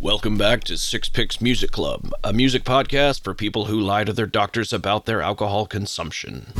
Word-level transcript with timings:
Welcome 0.00 0.36
back 0.36 0.62
to 0.64 0.76
Six 0.76 1.08
Picks 1.08 1.40
Music 1.40 1.70
Club, 1.70 2.12
a 2.22 2.30
music 2.32 2.64
podcast 2.64 3.22
for 3.24 3.32
people 3.32 3.64
who 3.64 3.80
lie 3.80 4.04
to 4.04 4.12
their 4.12 4.26
doctors 4.26 4.70
about 4.72 5.06
their 5.06 5.22
alcohol 5.22 5.64
consumption. 5.64 6.52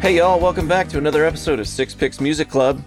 Hey 0.00 0.18
y'all, 0.18 0.38
welcome 0.38 0.68
back 0.68 0.88
to 0.90 0.98
another 0.98 1.24
episode 1.24 1.58
of 1.58 1.66
Six 1.66 1.94
Picks 1.94 2.20
Music 2.20 2.48
Club. 2.48 2.80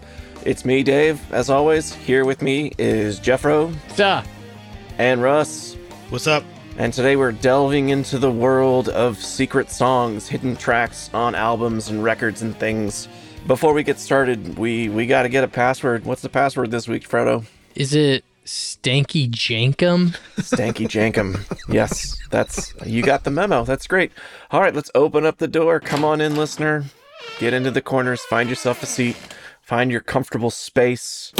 It's 0.46 0.64
me, 0.64 0.84
Dave, 0.84 1.21
as 1.34 1.50
always. 1.50 1.94
Here 1.94 2.23
with 2.23 2.41
me 2.41 2.71
is 2.78 3.20
Jeffro 3.20 3.76
Duh. 3.98 4.23
and 4.98 5.21
Russ. 5.21 5.76
What's 6.10 6.28
up? 6.28 6.44
And 6.78 6.94
today 6.94 7.16
we're 7.16 7.34
delving 7.34 7.90
into 7.90 8.18
the 8.18 8.32
world 8.32 8.90
of 8.90 9.18
secret 9.18 9.70
songs, 9.70 10.28
hidden 10.28 10.56
tracks 10.56 11.10
on 11.14 11.36
albums 11.36 11.90
and 11.90 12.04
records 12.04 12.42
and 12.42 12.56
things. 12.58 13.08
Before 13.48 13.74
we 13.74 13.84
get 13.84 14.00
started, 14.00 14.57
we 14.57 14.90
we 14.90 15.06
got 15.06 15.24
to 15.24 15.29
get 15.29 15.43
a 15.43 15.48
password. 15.48 16.06
What's 16.06 16.21
the 16.21 16.29
password 16.29 16.71
this 16.71 16.88
week, 16.88 17.07
Frodo? 17.07 17.46
Is 17.76 17.93
it 17.93 18.24
Stanky 18.46 19.29
Jankum? 19.29 20.16
Stanky 20.38 20.88
Jankum. 20.88 21.40
Yes, 21.68 22.18
that's 22.29 22.74
you 22.86 23.01
got 23.04 23.24
the 23.24 23.32
memo. 23.32 23.64
That's 23.64 23.88
great. 23.88 24.12
All 24.51 24.62
right, 24.62 24.74
let's 24.74 24.92
open 24.96 25.26
up 25.26 25.38
the 25.38 25.48
door. 25.48 25.79
Come 25.79 26.04
on 26.06 26.21
in, 26.21 26.36
listener. 26.36 26.86
Get 27.40 27.54
into 27.54 27.71
the 27.71 27.82
corners. 27.82 28.21
Find 28.21 28.50
yourself 28.50 28.84
a 28.84 28.86
seat. 28.86 29.18
Find 29.62 29.92
your 29.92 30.01
comfortable 30.01 30.50
space. 30.50 31.32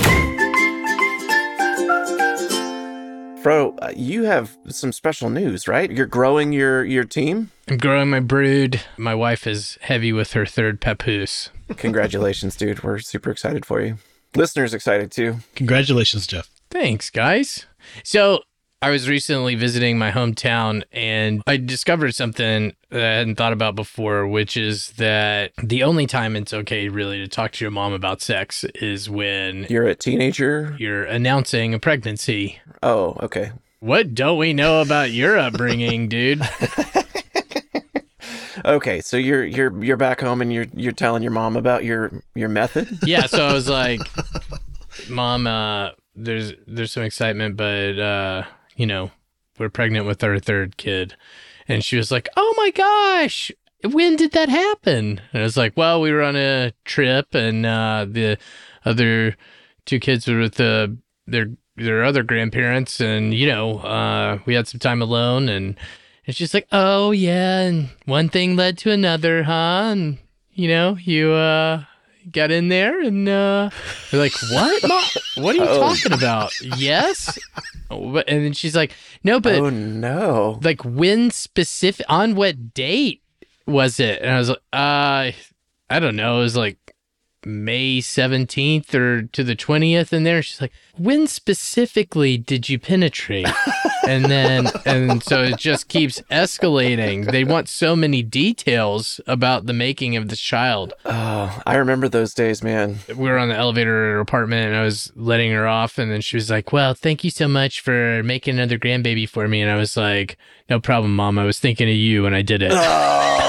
Fro, 3.42 3.76
uh, 3.82 3.94
you 3.96 4.24
have 4.24 4.58
some 4.68 4.92
special 4.92 5.30
news, 5.30 5.66
right? 5.68 5.90
You're 5.90 6.06
growing 6.06 6.52
your 6.52 6.84
your 6.84 7.06
team. 7.06 7.52
I'm 7.70 7.78
growing 7.78 8.10
my 8.10 8.20
brood. 8.20 8.82
My 8.98 9.16
wife 9.16 9.48
is 9.48 9.78
heavy 9.82 10.12
with 10.12 10.34
her 10.34 10.46
third 10.46 10.82
papoose. 10.82 11.50
Congratulations, 11.78 12.58
dude. 12.58 12.84
We're 12.84 13.00
super 13.00 13.32
excited 13.32 13.66
for 13.66 13.82
you. 13.82 13.98
Listeners 14.36 14.74
excited 14.74 15.12
too. 15.12 15.38
Congratulations, 15.56 16.28
Jeff. 16.28 16.50
Thanks, 16.70 17.10
guys. 17.10 17.66
So, 18.04 18.42
I 18.82 18.92
was 18.92 19.10
recently 19.10 19.56
visiting 19.56 19.98
my 19.98 20.10
hometown 20.12 20.84
and 20.94 21.44
I 21.46 21.58
discovered 21.58 22.16
something 22.16 22.74
that 22.92 23.04
I 23.04 23.14
hadn't 23.18 23.36
thought 23.36 23.52
about 23.52 23.76
before, 23.76 24.26
which 24.26 24.56
is 24.56 24.92
that 24.92 25.52
the 25.62 25.84
only 25.84 26.08
time 26.08 26.38
it's 26.38 26.54
okay 26.54 26.88
really 26.88 27.18
to 27.18 27.28
talk 27.28 27.52
to 27.54 27.66
your 27.66 27.72
mom 27.72 27.92
about 27.92 28.22
sex 28.22 28.64
is 28.76 29.10
when 29.10 29.68
You're 29.70 29.88
a 29.88 29.96
teenager. 29.96 30.78
you're 30.80 31.04
announcing 31.04 31.74
a 31.74 31.80
pregnancy. 31.80 32.60
Oh, 32.82 33.18
okay. 33.22 33.52
What 33.82 34.16
don't 34.16 34.38
we 34.38 34.54
know 34.54 34.82
about 34.82 35.12
your 35.12 35.38
upbringing, 35.38 36.08
dude? 36.10 36.42
Okay, 38.66 39.00
so 39.02 39.16
you're 39.18 39.46
you're 39.46 39.84
you're 39.84 39.96
back 39.98 40.20
home 40.22 40.42
and 40.42 40.52
you're 40.52 40.68
you're 40.74 40.92
telling 40.92 41.22
your 41.24 41.32
mom 41.32 41.56
about 41.56 41.84
your 41.86 42.12
your 42.36 42.50
method. 42.50 42.90
yeah 43.04 43.26
so 43.26 43.46
i 43.46 43.54
was 43.54 43.70
like 43.80 44.02
mom 45.10 45.48
uh 45.48 45.92
there's 46.16 46.52
there's 46.68 46.92
some 46.92 47.04
excitement 47.04 47.56
but 47.56 47.98
uh 47.98 48.44
you 48.80 48.88
know 48.88 49.12
we're 49.60 49.70
pregnant 49.70 50.06
with 50.06 50.24
our 50.24 50.40
third 50.40 50.78
kid. 50.78 51.16
And 51.68 51.84
she 51.84 51.98
was 51.98 52.10
like 52.12 52.30
oh 52.38 52.54
my 52.58 52.72
gosh 52.72 53.52
when 53.84 54.16
did 54.16 54.32
that 54.32 54.50
happen? 54.50 55.22
And 55.32 55.42
i 55.42 55.44
was 55.44 55.58
like 55.58 55.76
well 55.76 56.02
we 56.02 56.12
were 56.12 56.24
on 56.24 56.36
a 56.38 56.72
trip 56.86 57.36
and 57.36 57.66
uh 57.66 58.06
the 58.10 58.38
other 58.86 59.36
two 59.86 60.00
kids 60.00 60.28
were 60.28 60.40
with 60.40 60.56
the 60.56 60.98
their 61.28 61.48
their 61.76 62.04
other 62.04 62.24
grandparents 62.24 63.00
and 63.00 63.34
you 63.34 63.48
know 63.48 63.80
uh 63.80 64.40
we 64.46 64.56
had 64.56 64.68
some 64.68 64.80
time 64.80 65.02
alone. 65.02 65.50
And 65.50 65.78
and 66.26 66.36
she's 66.36 66.54
like 66.54 66.68
oh 66.72 67.12
yeah 67.12 67.62
and 67.62 67.90
one 68.06 68.30
thing 68.30 68.56
led 68.56 68.78
to 68.80 68.92
another 68.92 69.44
huh? 69.44 69.90
And 69.92 70.20
you 70.54 70.70
know 70.70 70.98
you 71.02 71.34
uh 71.34 71.84
got 72.32 72.52
in 72.52 72.68
there 72.70 73.00
and 73.02 73.28
uh 73.30 73.70
they're 74.12 74.20
like 74.20 74.34
what 74.52 74.88
Mom? 74.88 75.04
what 75.44 75.56
are 75.56 75.60
you 75.60 75.64
Oh. 75.70 75.80
talking 75.80 76.12
about 76.14 76.52
yes 76.78 77.38
but- 77.90 78.28
and 78.30 78.46
then 78.46 78.54
she's 78.54 78.76
like 78.76 78.94
no 79.24 79.40
but 79.40 79.56
oh 79.56 79.70
no. 79.70 80.60
like 80.62 80.84
when 80.86 81.32
specific 81.32 82.06
on 82.10 82.36
what 82.36 82.74
date 82.74 83.22
was 83.66 84.00
it 84.00 84.22
and 84.22 84.32
i 84.32 84.38
was 84.38 84.50
like 84.50 84.58
uh 84.74 85.32
i 85.90 86.00
don't 86.00 86.16
know 86.16 86.40
it 86.40 86.44
was 86.44 86.56
like 86.58 86.89
may 87.46 88.00
17th 88.00 88.94
or 88.94 89.22
to 89.24 89.44
the 89.44 89.56
20th 89.56 90.12
in 90.12 90.24
there 90.24 90.42
she's 90.42 90.60
like 90.60 90.72
when 90.98 91.26
specifically 91.28 92.38
did 92.38 92.68
you 92.68 92.78
penetrate 92.78 93.48
and 94.08 94.26
then 94.26 94.68
and 94.86 95.24
so 95.24 95.44
it 95.44 95.58
just 95.58 95.88
keeps 95.88 96.20
escalating 96.32 97.32
they 97.32 97.44
want 97.44 97.70
so 97.70 97.96
many 97.96 98.22
details 98.22 99.22
about 99.28 99.66
the 99.68 99.74
making 99.74 100.16
of 100.16 100.28
this 100.30 100.40
child 100.40 100.94
Oh, 101.06 101.62
I 101.66 101.76
remember 101.76 102.08
those 102.10 102.34
days, 102.34 102.62
man. 102.64 103.00
we 103.08 103.30
were 103.30 103.38
on 103.38 103.50
the 103.50 103.56
elevator 103.56 104.10
at 104.10 104.14
her 104.14 104.20
apartment 104.20 104.68
and 104.68 104.76
I 104.76 104.84
was 104.84 105.12
letting 105.16 105.52
her 105.52 105.68
off 105.68 105.98
and 105.98 106.12
then 106.12 106.22
she 106.22 106.36
was 106.38 106.50
like, 106.50 106.72
Well, 106.74 106.94
thank 106.94 107.24
you 107.24 107.30
so 107.30 107.48
much 107.48 107.82
for 107.82 108.22
making 108.24 108.56
another 108.56 108.78
grandbaby 108.78 109.28
for 109.28 109.48
me. 109.48 109.62
And 109.62 109.72
I 109.72 109.76
was 109.76 109.96
like, 109.96 110.38
No 110.70 110.80
problem, 110.80 111.16
mom. 111.16 111.40
I 111.40 111.46
was 111.46 111.60
thinking 111.60 111.88
of 111.90 111.96
you 111.96 112.24
when 112.24 112.34
I 112.34 112.42
did 112.42 112.62
it. 112.62 112.72
Oh. 112.74 113.40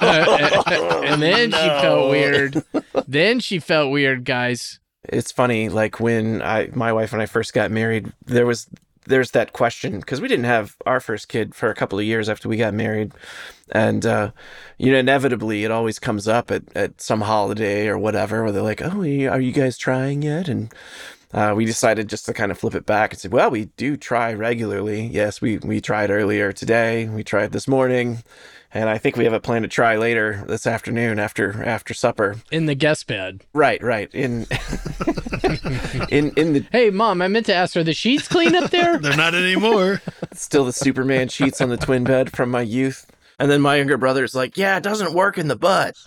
and 0.00 1.22
then 1.22 1.50
she 1.50 1.68
felt 1.80 2.10
weird. 2.10 2.62
Then 3.06 3.40
she 3.40 3.58
felt 3.58 3.90
weird, 3.90 4.24
guys. 4.24 4.80
It's 5.04 5.32
funny, 5.32 5.68
like 5.68 5.98
when 5.98 6.42
I 6.42 6.70
my 6.72 6.92
wife 6.92 7.12
and 7.12 7.20
I 7.20 7.26
first 7.26 7.52
got 7.52 7.70
married, 7.70 8.12
there 8.24 8.46
was 8.46 8.68
there's 9.06 9.32
that 9.32 9.52
question 9.52 9.98
because 9.98 10.20
we 10.20 10.28
didn't 10.28 10.44
have 10.44 10.76
our 10.86 11.00
first 11.00 11.28
kid 11.28 11.54
for 11.54 11.68
a 11.70 11.74
couple 11.74 11.98
of 11.98 12.04
years 12.04 12.28
after 12.28 12.48
we 12.48 12.56
got 12.56 12.72
married, 12.72 13.12
and 13.72 14.06
uh, 14.06 14.30
you 14.78 14.92
know 14.92 14.98
inevitably 14.98 15.64
it 15.64 15.70
always 15.70 15.98
comes 15.98 16.28
up 16.28 16.50
at, 16.50 16.62
at 16.76 17.00
some 17.00 17.22
holiday 17.22 17.88
or 17.88 17.98
whatever 17.98 18.42
where 18.44 18.52
they're 18.52 18.62
like, 18.62 18.82
"Oh, 18.82 19.00
are 19.00 19.40
you 19.40 19.52
guys 19.52 19.76
trying 19.76 20.22
yet?" 20.22 20.48
and 20.48 20.72
uh, 21.34 21.54
we 21.56 21.64
decided 21.64 22.08
just 22.08 22.26
to 22.26 22.34
kind 22.34 22.52
of 22.52 22.58
flip 22.58 22.74
it 22.74 22.86
back 22.86 23.12
and 23.12 23.20
say, 23.20 23.28
"Well, 23.28 23.50
we 23.50 23.66
do 23.76 23.96
try 23.96 24.32
regularly. 24.34 25.06
Yes, 25.06 25.40
we 25.40 25.58
we 25.58 25.80
tried 25.80 26.10
earlier 26.10 26.52
today. 26.52 27.08
We 27.08 27.24
tried 27.24 27.52
this 27.52 27.66
morning." 27.66 28.22
And 28.74 28.88
I 28.88 28.96
think 28.96 29.16
we 29.16 29.24
have 29.24 29.34
a 29.34 29.40
plan 29.40 29.62
to 29.62 29.68
try 29.68 29.96
later 29.96 30.44
this 30.48 30.66
afternoon 30.66 31.18
after 31.18 31.62
after 31.62 31.92
supper. 31.92 32.36
In 32.50 32.66
the 32.66 32.74
guest 32.74 33.06
bed. 33.06 33.44
Right, 33.52 33.82
right. 33.82 34.08
In 34.14 34.46
in 36.08 36.30
in 36.36 36.52
the 36.54 36.64
Hey, 36.72 36.88
mom, 36.90 37.20
I 37.20 37.28
meant 37.28 37.46
to 37.46 37.54
ask, 37.54 37.76
are 37.76 37.84
the 37.84 37.92
sheets 37.92 38.28
clean 38.28 38.54
up 38.54 38.70
there? 38.70 38.98
They're 39.02 39.16
not 39.16 39.34
anymore. 39.34 40.00
still 40.32 40.64
the 40.64 40.72
Superman 40.72 41.28
sheets 41.28 41.60
on 41.60 41.68
the 41.68 41.76
twin 41.76 42.04
bed 42.04 42.34
from 42.34 42.50
my 42.50 42.62
youth. 42.62 43.06
And 43.38 43.50
then 43.50 43.60
my 43.60 43.76
younger 43.76 43.96
brother's 43.98 44.34
like, 44.34 44.56
"Yeah, 44.56 44.76
it 44.76 44.82
doesn't 44.82 45.14
work 45.14 45.36
in 45.36 45.48
the 45.48 45.56
butt." 45.56 45.96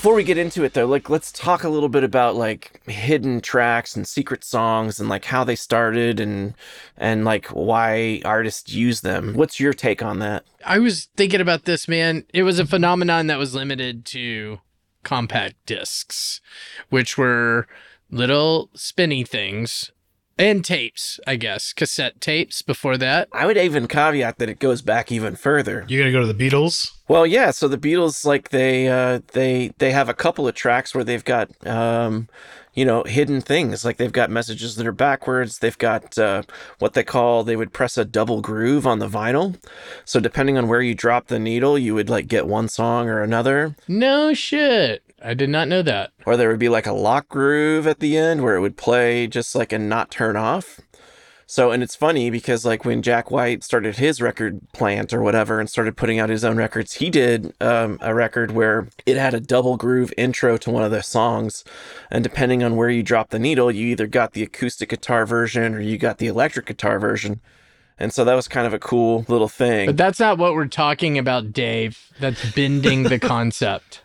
Before 0.00 0.14
we 0.14 0.24
get 0.24 0.38
into 0.38 0.64
it 0.64 0.72
though, 0.72 0.86
like 0.86 1.10
let's 1.10 1.30
talk 1.30 1.62
a 1.62 1.68
little 1.68 1.90
bit 1.90 2.04
about 2.04 2.34
like 2.34 2.80
hidden 2.86 3.42
tracks 3.42 3.94
and 3.94 4.08
secret 4.08 4.44
songs 4.44 4.98
and 4.98 5.10
like 5.10 5.26
how 5.26 5.44
they 5.44 5.54
started 5.54 6.18
and 6.20 6.54
and 6.96 7.22
like 7.22 7.48
why 7.48 8.22
artists 8.24 8.72
use 8.72 9.02
them. 9.02 9.34
What's 9.34 9.60
your 9.60 9.74
take 9.74 10.02
on 10.02 10.18
that? 10.20 10.46
I 10.64 10.78
was 10.78 11.10
thinking 11.18 11.42
about 11.42 11.66
this, 11.66 11.86
man. 11.86 12.24
It 12.32 12.44
was 12.44 12.58
a 12.58 12.64
phenomenon 12.64 13.26
that 13.26 13.38
was 13.38 13.54
limited 13.54 14.06
to 14.06 14.60
compact 15.02 15.56
discs, 15.66 16.40
which 16.88 17.18
were 17.18 17.66
little 18.10 18.70
spinny 18.72 19.22
things 19.22 19.92
and 20.40 20.64
tapes, 20.64 21.20
I 21.26 21.36
guess, 21.36 21.72
cassette 21.72 22.20
tapes 22.20 22.62
before 22.62 22.96
that. 22.98 23.28
I 23.32 23.46
would 23.46 23.56
even 23.56 23.86
caveat 23.86 24.38
that 24.38 24.48
it 24.48 24.58
goes 24.58 24.82
back 24.82 25.12
even 25.12 25.36
further. 25.36 25.84
You're 25.88 26.02
gonna 26.02 26.12
go 26.12 26.26
to 26.26 26.32
the 26.32 26.50
Beatles. 26.50 26.92
Well, 27.08 27.26
yeah. 27.26 27.50
So 27.50 27.68
the 27.68 27.78
Beatles, 27.78 28.24
like 28.24 28.50
they, 28.50 28.88
uh, 28.88 29.20
they, 29.32 29.72
they 29.78 29.92
have 29.92 30.08
a 30.08 30.14
couple 30.14 30.46
of 30.46 30.54
tracks 30.54 30.94
where 30.94 31.04
they've 31.04 31.24
got, 31.24 31.50
um, 31.66 32.28
you 32.72 32.84
know, 32.84 33.02
hidden 33.02 33.40
things. 33.40 33.84
Like 33.84 33.96
they've 33.96 34.12
got 34.12 34.30
messages 34.30 34.76
that 34.76 34.86
are 34.86 34.92
backwards. 34.92 35.58
They've 35.58 35.76
got 35.76 36.16
uh, 36.16 36.42
what 36.78 36.94
they 36.94 37.02
call 37.02 37.42
they 37.42 37.56
would 37.56 37.72
press 37.72 37.98
a 37.98 38.04
double 38.04 38.40
groove 38.40 38.86
on 38.86 39.00
the 39.00 39.08
vinyl. 39.08 39.56
So 40.04 40.20
depending 40.20 40.56
on 40.56 40.68
where 40.68 40.80
you 40.80 40.94
drop 40.94 41.26
the 41.26 41.38
needle, 41.40 41.76
you 41.76 41.94
would 41.94 42.08
like 42.08 42.28
get 42.28 42.46
one 42.46 42.68
song 42.68 43.08
or 43.08 43.22
another, 43.22 43.74
No 43.88 44.32
shit. 44.32 45.02
I 45.22 45.34
did 45.34 45.50
not 45.50 45.68
know 45.68 45.82
that. 45.82 46.12
or 46.24 46.36
there 46.36 46.48
would 46.48 46.58
be 46.58 46.68
like 46.68 46.86
a 46.86 46.92
lock 46.92 47.28
groove 47.28 47.86
at 47.86 48.00
the 48.00 48.16
end 48.16 48.42
where 48.42 48.56
it 48.56 48.60
would 48.60 48.76
play 48.76 49.26
just 49.26 49.54
like 49.54 49.72
and 49.72 49.88
not 49.88 50.10
turn 50.10 50.36
off. 50.36 50.80
So, 51.46 51.72
and 51.72 51.82
it's 51.82 51.96
funny 51.96 52.30
because 52.30 52.64
like 52.64 52.84
when 52.84 53.02
Jack 53.02 53.28
White 53.30 53.64
started 53.64 53.96
his 53.96 54.22
record 54.22 54.60
plant 54.72 55.12
or 55.12 55.20
whatever 55.20 55.58
and 55.58 55.68
started 55.68 55.96
putting 55.96 56.20
out 56.20 56.28
his 56.28 56.44
own 56.44 56.56
records, 56.56 56.94
he 56.94 57.10
did 57.10 57.52
um, 57.60 57.98
a 58.00 58.14
record 58.14 58.52
where 58.52 58.86
it 59.04 59.16
had 59.16 59.34
a 59.34 59.40
double 59.40 59.76
groove 59.76 60.12
intro 60.16 60.56
to 60.58 60.70
one 60.70 60.84
of 60.84 60.92
the 60.92 61.02
songs. 61.02 61.64
And 62.08 62.22
depending 62.22 62.62
on 62.62 62.76
where 62.76 62.88
you 62.88 63.02
drop 63.02 63.30
the 63.30 63.40
needle, 63.40 63.68
you 63.68 63.88
either 63.88 64.06
got 64.06 64.32
the 64.32 64.44
acoustic 64.44 64.90
guitar 64.90 65.26
version 65.26 65.74
or 65.74 65.80
you 65.80 65.98
got 65.98 66.18
the 66.18 66.28
electric 66.28 66.66
guitar 66.66 67.00
version. 67.00 67.40
And 67.98 68.12
so 68.14 68.24
that 68.24 68.34
was 68.34 68.46
kind 68.46 68.68
of 68.68 68.72
a 68.72 68.78
cool 68.78 69.24
little 69.26 69.48
thing. 69.48 69.86
But 69.86 69.96
that's 69.96 70.20
not 70.20 70.38
what 70.38 70.54
we're 70.54 70.68
talking 70.68 71.18
about, 71.18 71.52
Dave. 71.52 71.98
That's 72.20 72.52
bending 72.52 73.02
the 73.02 73.18
concept. 73.18 74.02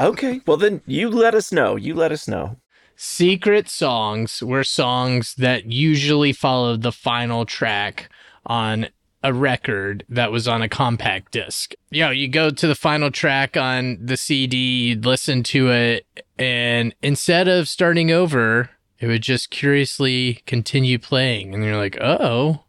Okay. 0.00 0.40
Well, 0.46 0.56
then 0.56 0.82
you 0.86 1.10
let 1.10 1.34
us 1.34 1.52
know. 1.52 1.76
You 1.76 1.94
let 1.94 2.12
us 2.12 2.28
know. 2.28 2.56
secret 2.96 3.68
songs 3.68 4.42
were 4.42 4.64
songs 4.64 5.34
that 5.36 5.66
usually 5.70 6.32
followed 6.32 6.82
the 6.82 6.92
final 6.92 7.44
track 7.44 8.08
on 8.46 8.88
a 9.22 9.32
record 9.32 10.04
that 10.08 10.30
was 10.30 10.46
on 10.46 10.60
a 10.62 10.68
compact 10.68 11.32
disc. 11.32 11.72
You 11.90 12.04
know, 12.04 12.10
you 12.10 12.28
go 12.28 12.50
to 12.50 12.66
the 12.66 12.74
final 12.74 13.10
track 13.10 13.56
on 13.56 13.98
the 14.00 14.16
CD, 14.16 14.88
you'd 14.88 15.06
listen 15.06 15.42
to 15.44 15.70
it, 15.70 16.06
and 16.38 16.94
instead 17.02 17.48
of 17.48 17.68
starting 17.68 18.10
over, 18.10 18.70
it 18.98 19.06
would 19.06 19.22
just 19.22 19.50
curiously 19.50 20.42
continue 20.46 20.98
playing. 20.98 21.54
And 21.54 21.64
you're 21.64 21.76
like, 21.78 21.96
oh, 22.00 22.63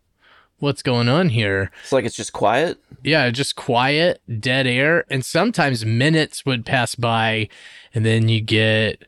what's 0.59 0.81
going 0.81 1.09
on 1.09 1.29
here? 1.29 1.71
It's 1.83 1.91
like 1.91 2.05
it's 2.05 2.15
just 2.15 2.33
quiet. 2.33 2.77
Yeah, 3.03 3.29
just 3.29 3.55
quiet, 3.55 4.21
dead 4.39 4.67
air. 4.67 5.05
And 5.09 5.23
sometimes 5.23 5.85
minutes 5.85 6.45
would 6.45 6.65
pass 6.65 6.95
by, 6.95 7.49
and 7.93 8.05
then 8.05 8.29
you 8.29 8.41
get 8.41 9.03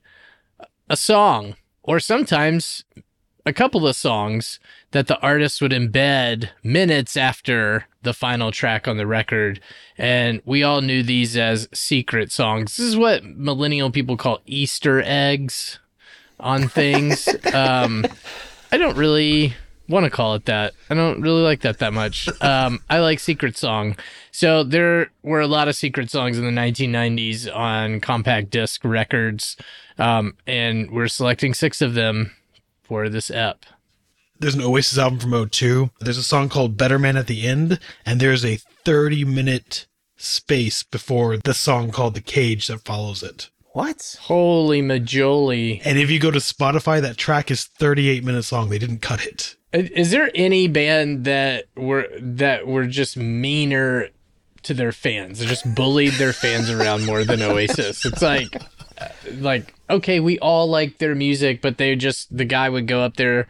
a 0.90 0.98
song, 0.98 1.56
or 1.84 2.00
sometimes 2.00 2.84
a 3.46 3.54
couple 3.54 3.88
of 3.88 3.96
songs 3.96 4.60
that 4.92 5.08
the 5.08 5.20
artist 5.20 5.62
would 5.62 5.72
embed 5.72 6.50
minutes 6.64 7.16
after 7.16 7.86
the 8.02 8.14
final 8.14 8.52
track 8.52 8.88
on 8.88 8.98
the 8.98 9.08
record. 9.08 9.62
And 9.98 10.42
we 10.46 10.64
all 10.64 10.82
knew 10.82 11.02
these 11.02 11.38
as 11.38 11.70
secret 11.74 12.32
songs. 12.32 12.76
This 12.76 12.86
is 12.86 12.98
what 12.98 13.24
millennial 13.24 13.90
people 13.90 14.18
call 14.18 14.42
Easter 14.46 15.02
eggs 15.06 15.80
on 16.40 16.68
things. 16.68 17.28
um, 17.54 18.06
I 18.72 18.78
don't 18.78 18.98
really 18.98 19.56
want 19.90 20.06
to 20.06 20.10
call 20.10 20.36
it 20.36 20.46
that. 20.46 20.74
I 20.90 20.94
don't 20.94 21.22
really 21.22 21.42
like 21.42 21.62
that 21.62 21.80
that 21.80 21.94
much. 21.94 22.30
Um, 22.42 22.80
I 22.90 23.00
like 23.00 23.20
secret 23.20 23.58
song. 23.58 23.96
So 24.32 24.64
there 24.64 25.12
were 25.24 25.42
a 25.42 25.48
lot 25.48 25.68
of 25.68 25.76
secret 25.76 26.10
songs 26.10 26.38
in 26.38 26.46
the 26.46 26.62
1990s 26.62 27.54
on 27.54 28.00
compact 28.00 28.50
disc 28.50 28.84
records. 28.84 29.58
Um, 29.98 30.36
and 30.46 30.92
we're 30.92 31.08
selecting 31.08 31.54
six 31.54 31.82
of 31.82 31.94
them 31.94 32.36
for 32.84 33.10
this 33.10 33.32
ep. 33.32 33.66
There's 34.40 34.56
an 34.56 34.62
Oasis 34.62 34.98
album 34.98 35.20
from 35.20 35.50
02. 35.50 35.90
There's 36.00 36.18
a 36.18 36.24
song 36.24 36.50
called 36.50 36.78
Better 36.78 37.00
Man 37.00 37.18
at 37.18 37.26
the 37.26 37.48
End, 37.48 37.80
and 38.06 38.20
there's 38.20 38.46
a 38.46 38.60
30 38.86 39.26
minute 39.26 39.88
space 40.16 40.84
before 40.84 41.38
the 41.38 41.54
song 41.54 41.92
called 41.92 42.14
The 42.14 42.22
Cage 42.22 42.68
that 42.68 42.86
follows 42.86 43.24
it. 43.24 43.50
What? 43.74 44.18
Holy 44.22 44.82
majoli. 44.82 45.82
And 45.86 46.00
if 46.00 46.10
you 46.10 46.20
go 46.20 46.32
to 46.32 46.40
Spotify, 46.40 47.02
that 47.02 47.18
track 47.18 47.52
is 47.52 47.66
38 47.66 48.24
minutes 48.24 48.52
long. 48.52 48.70
They 48.70 48.80
didn't 48.80 49.02
cut 49.02 49.26
it. 49.26 49.56
Is 49.78 50.12
there 50.12 50.30
any 50.34 50.68
band 50.68 51.26
that 51.26 51.66
were 51.76 52.08
that 52.20 52.68
were 52.68 52.86
just 52.86 53.18
meaner 53.18 54.10
to 54.64 54.74
their 54.74 54.92
fans? 54.92 55.40
They 55.40 55.46
just 55.46 55.74
bullied 55.76 56.14
their 56.14 56.34
fans 56.34 56.70
around 56.70 57.06
more 57.06 57.24
than 57.24 57.42
Oasis. 57.42 58.06
It's 58.06 58.22
like 58.22 58.56
uh, 59.00 59.08
like 59.34 59.74
okay, 59.90 60.20
we 60.20 60.40
all 60.40 60.68
like 60.68 60.98
their 60.98 61.16
music, 61.16 61.62
but 61.62 61.78
they 61.78 61.96
just 61.96 62.36
the 62.36 62.46
guy 62.46 62.70
would 62.70 62.88
go 62.88 63.02
up 63.02 63.18
there 63.18 63.48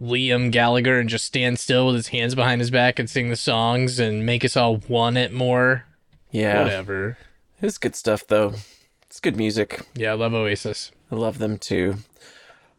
Liam 0.00 0.52
Gallagher 0.52 0.98
and 0.98 1.08
just 1.08 1.24
stand 1.24 1.58
still 1.58 1.86
with 1.86 1.96
his 1.96 2.08
hands 2.08 2.34
behind 2.34 2.60
his 2.60 2.70
back 2.70 2.98
and 2.98 3.08
sing 3.08 3.30
the 3.30 3.36
songs 3.36 3.98
and 3.98 4.24
make 4.24 4.44
us 4.44 4.56
all 4.56 4.80
want 4.88 5.16
it 5.16 5.32
more. 5.32 5.84
Yeah. 6.30 6.62
Whatever. 6.62 7.18
It's 7.60 7.78
good 7.78 7.96
stuff 7.96 8.26
though. 8.26 8.54
It's 9.06 9.20
good 9.20 9.36
music. 9.36 9.80
Yeah, 9.94 10.12
I 10.12 10.14
love 10.14 10.34
Oasis. 10.34 10.92
I 11.10 11.16
love 11.16 11.38
them 11.38 11.58
too. 11.58 11.96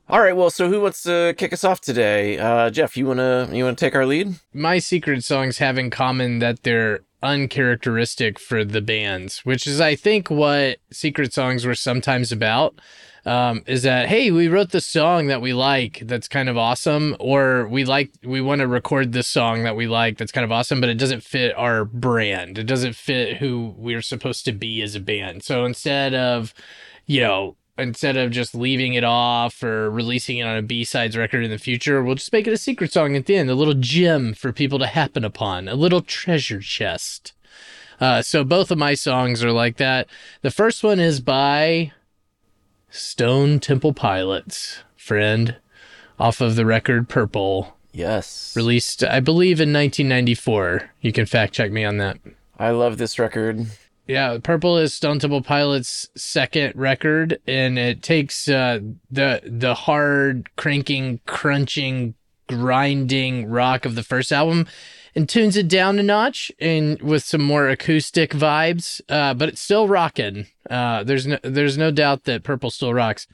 All 0.09 0.21
right, 0.21 0.35
well, 0.35 0.49
so 0.49 0.69
who 0.69 0.81
wants 0.81 1.03
to 1.03 1.35
kick 1.37 1.53
us 1.53 1.63
off 1.63 1.81
today? 1.81 2.39
Uh, 2.39 2.71
Jeff, 2.71 2.97
you 2.97 3.05
wanna 3.05 3.47
you 3.51 3.63
wanna 3.63 3.75
take 3.75 3.93
our 3.93 4.07
lead? 4.07 4.39
My 4.51 4.79
secret 4.79 5.23
songs 5.23 5.59
have 5.59 5.77
in 5.77 5.91
common 5.91 6.39
that 6.39 6.63
they're 6.63 7.01
uncharacteristic 7.21 8.39
for 8.39 8.65
the 8.65 8.81
bands, 8.81 9.45
which 9.45 9.67
is 9.67 9.79
I 9.79 9.93
think 9.93 10.31
what 10.31 10.79
secret 10.91 11.31
songs 11.31 11.63
were 11.63 11.75
sometimes 11.75 12.31
about. 12.31 12.81
Um, 13.23 13.61
is 13.67 13.83
that 13.83 14.07
hey, 14.07 14.31
we 14.31 14.47
wrote 14.47 14.71
this 14.71 14.87
song 14.87 15.27
that 15.27 15.43
we 15.43 15.53
like 15.53 16.01
that's 16.05 16.27
kind 16.27 16.49
of 16.49 16.57
awesome, 16.57 17.15
or 17.19 17.67
we 17.67 17.85
like 17.85 18.11
we 18.23 18.41
want 18.41 18.61
to 18.61 18.67
record 18.67 19.11
this 19.11 19.27
song 19.27 19.61
that 19.61 19.75
we 19.75 19.85
like 19.85 20.17
that's 20.17 20.31
kind 20.31 20.45
of 20.45 20.51
awesome, 20.51 20.81
but 20.81 20.89
it 20.89 20.97
doesn't 20.97 21.21
fit 21.21 21.55
our 21.55 21.85
brand. 21.85 22.57
It 22.57 22.63
doesn't 22.63 22.95
fit 22.95 23.37
who 23.37 23.75
we're 23.77 24.01
supposed 24.01 24.43
to 24.45 24.53
be 24.53 24.81
as 24.81 24.95
a 24.95 24.99
band. 24.99 25.43
So 25.43 25.65
instead 25.65 26.15
of, 26.15 26.55
you 27.05 27.21
know, 27.21 27.57
instead 27.79 28.17
of 28.17 28.31
just 28.31 28.53
leaving 28.55 28.93
it 28.93 29.03
off 29.03 29.61
or 29.63 29.89
releasing 29.89 30.37
it 30.37 30.43
on 30.47 30.57
a 30.57 30.61
B-sides 30.61 31.17
record 31.17 31.43
in 31.43 31.51
the 31.51 31.57
future, 31.57 32.03
we'll 32.03 32.15
just 32.15 32.33
make 32.33 32.47
it 32.47 32.53
a 32.53 32.57
secret 32.57 32.91
song 32.91 33.15
at 33.15 33.25
the 33.25 33.35
end, 33.35 33.49
a 33.49 33.55
little 33.55 33.73
gem 33.73 34.33
for 34.33 34.51
people 34.51 34.79
to 34.79 34.87
happen 34.87 35.23
upon, 35.23 35.67
a 35.67 35.75
little 35.75 36.01
treasure 36.01 36.59
chest. 36.59 37.33
Uh, 37.99 38.21
so 38.21 38.43
both 38.43 38.71
of 38.71 38.77
my 38.77 38.93
songs 38.93 39.43
are 39.43 39.51
like 39.51 39.77
that. 39.77 40.07
The 40.41 40.51
first 40.51 40.83
one 40.83 40.99
is 40.99 41.19
by 41.19 41.91
Stone 42.89 43.59
Temple 43.59 43.93
Pilots, 43.93 44.83
friend, 44.95 45.57
off 46.17 46.41
of 46.41 46.55
the 46.55 46.65
record 46.65 47.07
Purple, 47.09 47.75
Yes. 47.91 48.53
released, 48.55 49.03
I 49.03 49.19
believe, 49.19 49.59
in 49.59 49.73
1994. 49.73 50.91
You 51.01 51.11
can 51.11 51.25
fact 51.25 51.53
check 51.53 51.71
me 51.71 51.83
on 51.83 51.97
that. 51.97 52.17
I 52.57 52.71
love 52.71 52.97
this 52.97 53.17
record. 53.19 53.67
Yeah, 54.09 54.39
Purple 54.41 54.79
is 54.79 54.91
Stone 54.91 55.19
Temple 55.19 55.43
Pilots' 55.43 56.09
second 56.15 56.73
record, 56.75 57.39
and 57.45 57.77
it 57.77 58.01
takes 58.01 58.49
uh, 58.49 58.79
the 59.11 59.39
the 59.45 59.75
hard, 59.75 60.49
cranking, 60.55 61.19
crunching, 61.27 62.15
grinding 62.47 63.45
rock 63.45 63.85
of 63.85 63.93
the 63.93 64.01
first 64.01 64.31
album 64.31 64.65
and 65.13 65.29
tunes 65.29 65.55
it 65.55 65.67
down 65.67 65.99
a 65.99 66.03
notch 66.03 66.51
and 66.59 66.99
with 67.03 67.23
some 67.23 67.43
more 67.43 67.69
acoustic 67.69 68.31
vibes. 68.31 68.99
Uh, 69.07 69.35
but 69.35 69.47
it's 69.47 69.61
still 69.61 69.87
rocking. 69.87 70.47
Uh, 70.67 71.03
there's 71.03 71.27
no 71.27 71.37
there's 71.43 71.77
no 71.77 71.91
doubt 71.91 72.23
that 72.23 72.41
Purple 72.41 72.71
still 72.71 72.95
rocks. 72.95 73.27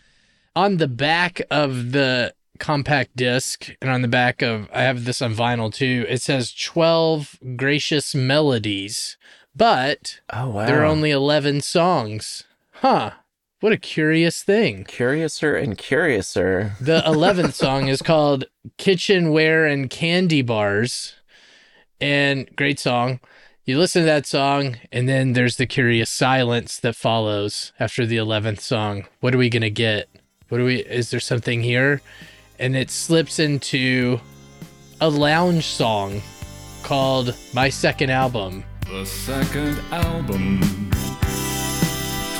On 0.57 0.75
the 0.75 0.89
back 0.89 1.39
of 1.50 1.94
the 1.94 2.33
compact 2.60 3.16
disc 3.16 3.69
and 3.81 3.89
on 3.89 4.01
the 4.01 4.10
back 4.10 4.42
of 4.42 4.68
I 4.74 4.81
have 4.81 5.06
this 5.06 5.21
on 5.21 5.36
vinyl 5.36 5.74
too. 5.74 6.06
It 6.10 6.21
says 6.21 6.54
12 6.54 7.39
gracious 7.56 8.13
melodies, 8.13 9.16
but 9.56 10.19
Oh 10.31 10.50
wow. 10.50 10.66
there 10.66 10.81
are 10.81 10.86
only 10.86 11.12
11 11.12 11.62
songs. 11.62 12.44
Huh. 12.74 13.12
What 13.62 13.72
a 13.72 13.78
curious 13.78 14.44
thing. 14.44 14.84
curiouser 14.84 15.56
and 15.56 15.78
curiouser. 15.78 16.74
The 16.80 17.02
11th 17.02 17.54
song 17.63 17.88
is 17.88 18.02
called 18.02 18.46
Kitchenware 18.78 19.66
and 19.66 19.90
Candy 19.90 20.42
Bars. 20.42 21.16
And 22.02 22.54
great 22.56 22.80
song. 22.80 23.19
You 23.63 23.80
listen 23.80 24.04
to 24.04 24.06
that 24.06 24.28
song, 24.28 24.75
and 24.92 25.10
then 25.10 25.34
there's 25.34 25.56
the 25.56 25.66
curious 25.66 26.12
silence 26.12 26.78
that 26.81 26.96
follows 26.96 27.72
after 27.80 28.06
the 28.06 28.18
11th 28.18 28.60
song. 28.60 29.06
What 29.22 29.34
are 29.34 29.40
we 29.40 29.50
going 29.50 29.63
to 29.63 29.72
get? 29.72 30.07
What 30.50 30.62
are 30.62 30.66
we, 30.66 30.81
is 30.84 31.10
there 31.10 31.19
something 31.19 31.63
here? 31.63 32.02
And 32.60 32.75
it 32.75 32.92
slips 32.92 33.40
into 33.40 34.19
a 35.02 35.10
lounge 35.10 35.66
song 35.66 36.22
called 36.84 37.34
My 37.54 37.69
Second 37.69 38.12
Album. 38.12 38.64
The 38.85 39.04
second 39.04 39.81
album. 39.92 40.61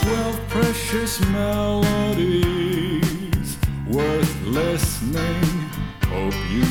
Twelve 0.02 0.40
precious 0.48 1.20
melodies 1.30 2.48
worth 3.88 4.42
listening. 4.46 5.44
Hope 6.06 6.36
you 6.52 6.64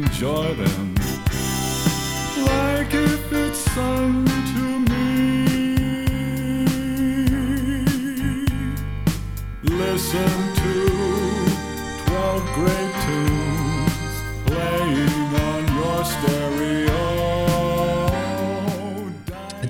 enjoy 0.00 0.54
them. 0.54 0.94
Like 2.46 2.94
if 2.94 3.32
it's 3.32 3.58
sung 3.58 4.24
to 4.24 4.78
me. 4.88 5.44
Listen 9.62 10.54
to 10.54 10.87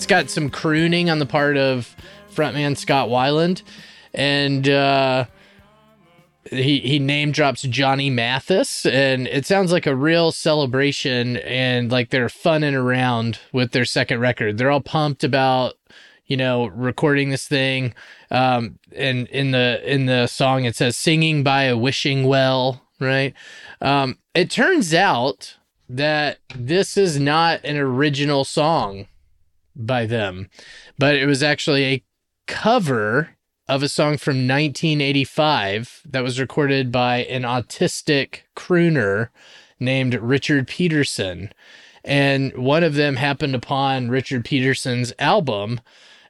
got 0.09 0.31
some 0.31 0.51
crooning 0.51 1.11
on 1.11 1.19
the 1.19 1.27
part 1.27 1.57
of 1.57 1.95
frontman 2.35 2.77
Scott 2.77 3.09
Weiland, 3.09 3.63
and 4.15 4.69
uh, 4.69 5.27
he 6.51 6.81
he 6.81 6.99
name 6.99 7.33
drops 7.33 7.63
Johnny 7.63 8.11
Mathis, 8.11 8.87
and 8.87 9.27
it 9.29 9.47
sounds 9.47 9.73
like 9.73 9.87
a 9.87 9.95
real 9.95 10.33
celebration 10.33 11.37
and 11.39 11.91
like 11.91 12.11
they're 12.11 12.29
funning 12.29 12.75
around 12.75 13.39
with 13.53 13.73
their 13.73 13.85
second 13.85 14.21
record. 14.21 14.59
They're 14.59 14.71
all 14.71 14.81
pumped 14.81 15.25
about 15.25 15.75
you 16.27 16.37
know 16.37 16.67
recording 16.67 17.31
this 17.31 17.47
thing. 17.47 17.95
Um, 18.31 18.79
and 18.95 19.27
in 19.29 19.53
the 19.53 19.81
in 19.85 20.07
the 20.07 20.27
song 20.27 20.65
it 20.65 20.77
says 20.77 20.97
singing 20.97 21.43
by 21.43 21.65
a 21.65 21.77
wishing 21.77 22.25
well, 22.25 22.83
right? 23.01 23.35
Um, 23.81 24.19
it 24.35 24.51
turns 24.51 24.95
out 24.95 25.57
that 25.89 26.39
this 26.55 26.97
is 26.97 27.19
not 27.19 27.61
an 27.65 27.77
original 27.77 28.45
song 28.45 29.07
by 29.79 30.05
them, 30.07 30.49
but 30.99 31.15
it 31.15 31.27
was 31.27 31.43
actually 31.43 31.85
a 31.85 32.03
cover 32.47 33.37
of 33.69 33.83
a 33.83 33.89
song 33.89 34.17
from 34.17 34.47
1985 34.49 36.03
that 36.09 36.23
was 36.23 36.41
recorded 36.41 36.91
by 36.93 37.19
an 37.25 37.43
autistic 37.43 38.41
crooner 38.57 39.29
named 39.81 40.15
Richard 40.15 40.67
Peterson. 40.67 41.53
And 42.05 42.57
one 42.57 42.83
of 42.85 42.95
them 42.95 43.17
happened 43.17 43.55
upon 43.55 44.09
Richard 44.09 44.45
Peterson's 44.45 45.13
album 45.19 45.81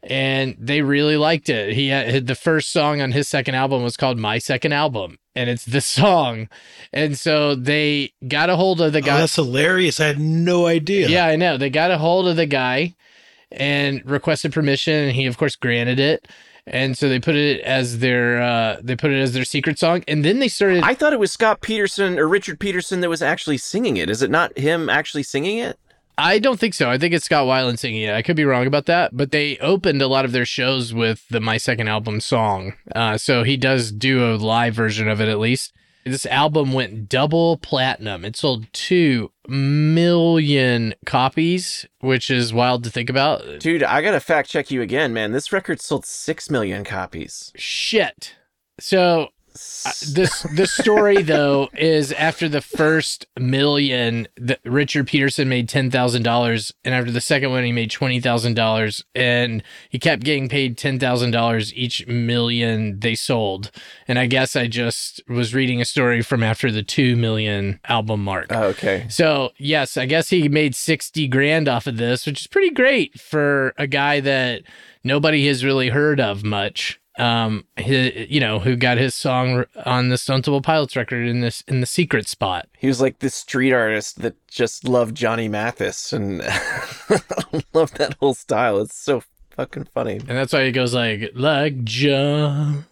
and 0.02 0.56
they 0.58 0.80
really 0.82 1.16
liked 1.16 1.48
it. 1.48 1.74
He 1.74 1.88
had 1.88 2.26
the 2.28 2.34
first 2.36 2.70
song 2.70 3.00
on 3.00 3.12
his 3.12 3.28
second 3.28 3.54
album 3.56 3.82
was 3.82 3.96
called 3.96 4.18
My 4.18 4.38
Second 4.38 4.72
Album. 4.72 5.18
and 5.34 5.48
it's 5.50 5.64
the 5.64 5.80
song. 5.80 6.48
And 6.92 7.16
so 7.18 7.54
they 7.54 8.12
got 8.26 8.50
a 8.50 8.56
hold 8.56 8.80
of 8.80 8.92
the 8.92 8.98
Oh, 9.00 9.02
guy. 9.02 9.18
that's 9.18 9.36
hilarious. 9.36 10.00
I 10.00 10.06
had 10.08 10.18
no 10.20 10.66
idea. 10.66 11.08
yeah, 11.08 11.26
I 11.26 11.36
know. 11.36 11.56
They 11.56 11.70
got 11.70 11.90
a 11.90 11.98
hold 11.98 12.26
of 12.28 12.36
the 12.36 12.46
guy 12.46 12.94
and 13.50 14.02
requested 14.04 14.52
permission, 14.52 14.94
and 14.94 15.12
he, 15.12 15.26
of 15.26 15.38
course, 15.38 15.56
granted 15.56 15.98
it. 15.98 16.28
And 16.66 16.98
so 16.98 17.08
they 17.08 17.18
put 17.18 17.34
it 17.34 17.62
as 17.62 18.00
their 18.00 18.42
uh, 18.42 18.76
they 18.82 18.94
put 18.94 19.10
it 19.10 19.20
as 19.20 19.32
their 19.32 19.44
secret 19.44 19.78
song, 19.78 20.04
and 20.06 20.24
then 20.24 20.38
they 20.38 20.48
started. 20.48 20.82
I 20.84 20.94
thought 20.94 21.14
it 21.14 21.18
was 21.18 21.32
Scott 21.32 21.62
Peterson 21.62 22.18
or 22.18 22.28
Richard 22.28 22.60
Peterson 22.60 23.00
that 23.00 23.08
was 23.08 23.22
actually 23.22 23.56
singing 23.56 23.96
it. 23.96 24.10
Is 24.10 24.20
it 24.20 24.30
not 24.30 24.56
him 24.58 24.90
actually 24.90 25.22
singing 25.22 25.58
it? 25.58 25.78
I 26.18 26.40
don't 26.40 26.58
think 26.58 26.74
so. 26.74 26.90
I 26.90 26.98
think 26.98 27.14
it's 27.14 27.26
Scott 27.26 27.46
Weiland 27.46 27.78
singing 27.78 28.02
it. 28.02 28.12
I 28.12 28.22
could 28.22 28.34
be 28.34 28.44
wrong 28.44 28.66
about 28.66 28.86
that, 28.86 29.16
but 29.16 29.30
they 29.30 29.56
opened 29.58 30.02
a 30.02 30.08
lot 30.08 30.24
of 30.24 30.32
their 30.32 30.44
shows 30.44 30.92
with 30.92 31.26
the 31.28 31.40
My 31.40 31.58
Second 31.58 31.86
Album 31.86 32.20
song. 32.20 32.74
Uh, 32.94 33.16
so 33.16 33.44
he 33.44 33.56
does 33.56 33.92
do 33.92 34.34
a 34.34 34.34
live 34.34 34.74
version 34.74 35.08
of 35.08 35.20
it 35.20 35.28
at 35.28 35.38
least. 35.38 35.72
This 36.04 36.26
album 36.26 36.72
went 36.72 37.08
double 37.08 37.58
platinum. 37.58 38.24
It 38.24 38.36
sold 38.36 38.66
2 38.72 39.30
million 39.48 40.94
copies, 41.04 41.86
which 42.00 42.30
is 42.30 42.52
wild 42.52 42.84
to 42.84 42.90
think 42.90 43.10
about. 43.10 43.42
Dude, 43.60 43.82
I 43.82 44.00
gotta 44.00 44.20
fact 44.20 44.48
check 44.48 44.70
you 44.70 44.80
again, 44.80 45.12
man. 45.12 45.32
This 45.32 45.52
record 45.52 45.80
sold 45.80 46.06
six 46.06 46.50
million 46.50 46.84
copies. 46.84 47.52
Shit. 47.56 48.36
So 48.80 49.28
uh, 49.86 49.92
this 50.12 50.42
the 50.54 50.66
story 50.66 51.22
though 51.22 51.68
is 51.76 52.12
after 52.12 52.48
the 52.48 52.60
first 52.60 53.26
million, 53.38 54.28
the, 54.36 54.58
Richard 54.64 55.06
Peterson 55.06 55.48
made 55.48 55.68
ten 55.68 55.90
thousand 55.90 56.22
dollars, 56.22 56.72
and 56.84 56.94
after 56.94 57.10
the 57.10 57.20
second 57.20 57.50
one, 57.50 57.64
he 57.64 57.72
made 57.72 57.90
twenty 57.90 58.20
thousand 58.20 58.54
dollars, 58.54 59.04
and 59.14 59.62
he 59.88 59.98
kept 59.98 60.24
getting 60.24 60.48
paid 60.48 60.76
ten 60.76 60.98
thousand 60.98 61.30
dollars 61.30 61.72
each 61.74 62.06
million 62.06 63.00
they 63.00 63.14
sold. 63.14 63.70
And 64.06 64.18
I 64.18 64.26
guess 64.26 64.56
I 64.56 64.66
just 64.66 65.22
was 65.28 65.54
reading 65.54 65.80
a 65.80 65.84
story 65.84 66.22
from 66.22 66.42
after 66.42 66.70
the 66.70 66.82
two 66.82 67.16
million 67.16 67.80
album 67.84 68.24
mark. 68.24 68.46
Oh, 68.50 68.64
okay. 68.68 69.06
So 69.08 69.50
yes, 69.58 69.96
I 69.96 70.06
guess 70.06 70.30
he 70.30 70.48
made 70.48 70.74
sixty 70.74 71.28
grand 71.28 71.68
off 71.68 71.86
of 71.86 71.96
this, 71.96 72.26
which 72.26 72.40
is 72.40 72.46
pretty 72.46 72.70
great 72.70 73.18
for 73.20 73.74
a 73.76 73.86
guy 73.86 74.20
that 74.20 74.62
nobody 75.04 75.46
has 75.46 75.64
really 75.64 75.88
heard 75.88 76.20
of 76.20 76.44
much. 76.44 77.00
Um, 77.18 77.64
hi 77.78 78.26
you 78.28 78.40
know, 78.40 78.60
who 78.60 78.76
got 78.76 78.96
his 78.96 79.14
song 79.14 79.64
on 79.84 80.08
the 80.08 80.16
Stone 80.16 80.42
Temple 80.42 80.62
Pilots 80.62 80.96
record 80.96 81.26
in 81.26 81.40
this 81.40 81.62
in 81.68 81.80
the 81.80 81.86
secret 81.86 82.28
spot. 82.28 82.68
He 82.78 82.86
was 82.86 83.00
like 83.00 83.18
this 83.18 83.34
street 83.34 83.72
artist 83.72 84.22
that 84.22 84.34
just 84.46 84.86
loved 84.86 85.16
Johnny 85.16 85.48
Mathis 85.48 86.12
and 86.12 86.38
loved 87.74 87.96
that 87.98 88.16
whole 88.20 88.34
style. 88.34 88.80
It's 88.80 88.96
so 88.96 89.22
fucking 89.58 89.84
funny. 89.86 90.14
And 90.14 90.38
that's 90.38 90.52
why 90.52 90.64
he 90.64 90.72
goes 90.72 90.94
like, 90.94 91.32
like 91.34 91.82
Johnny 91.82 92.82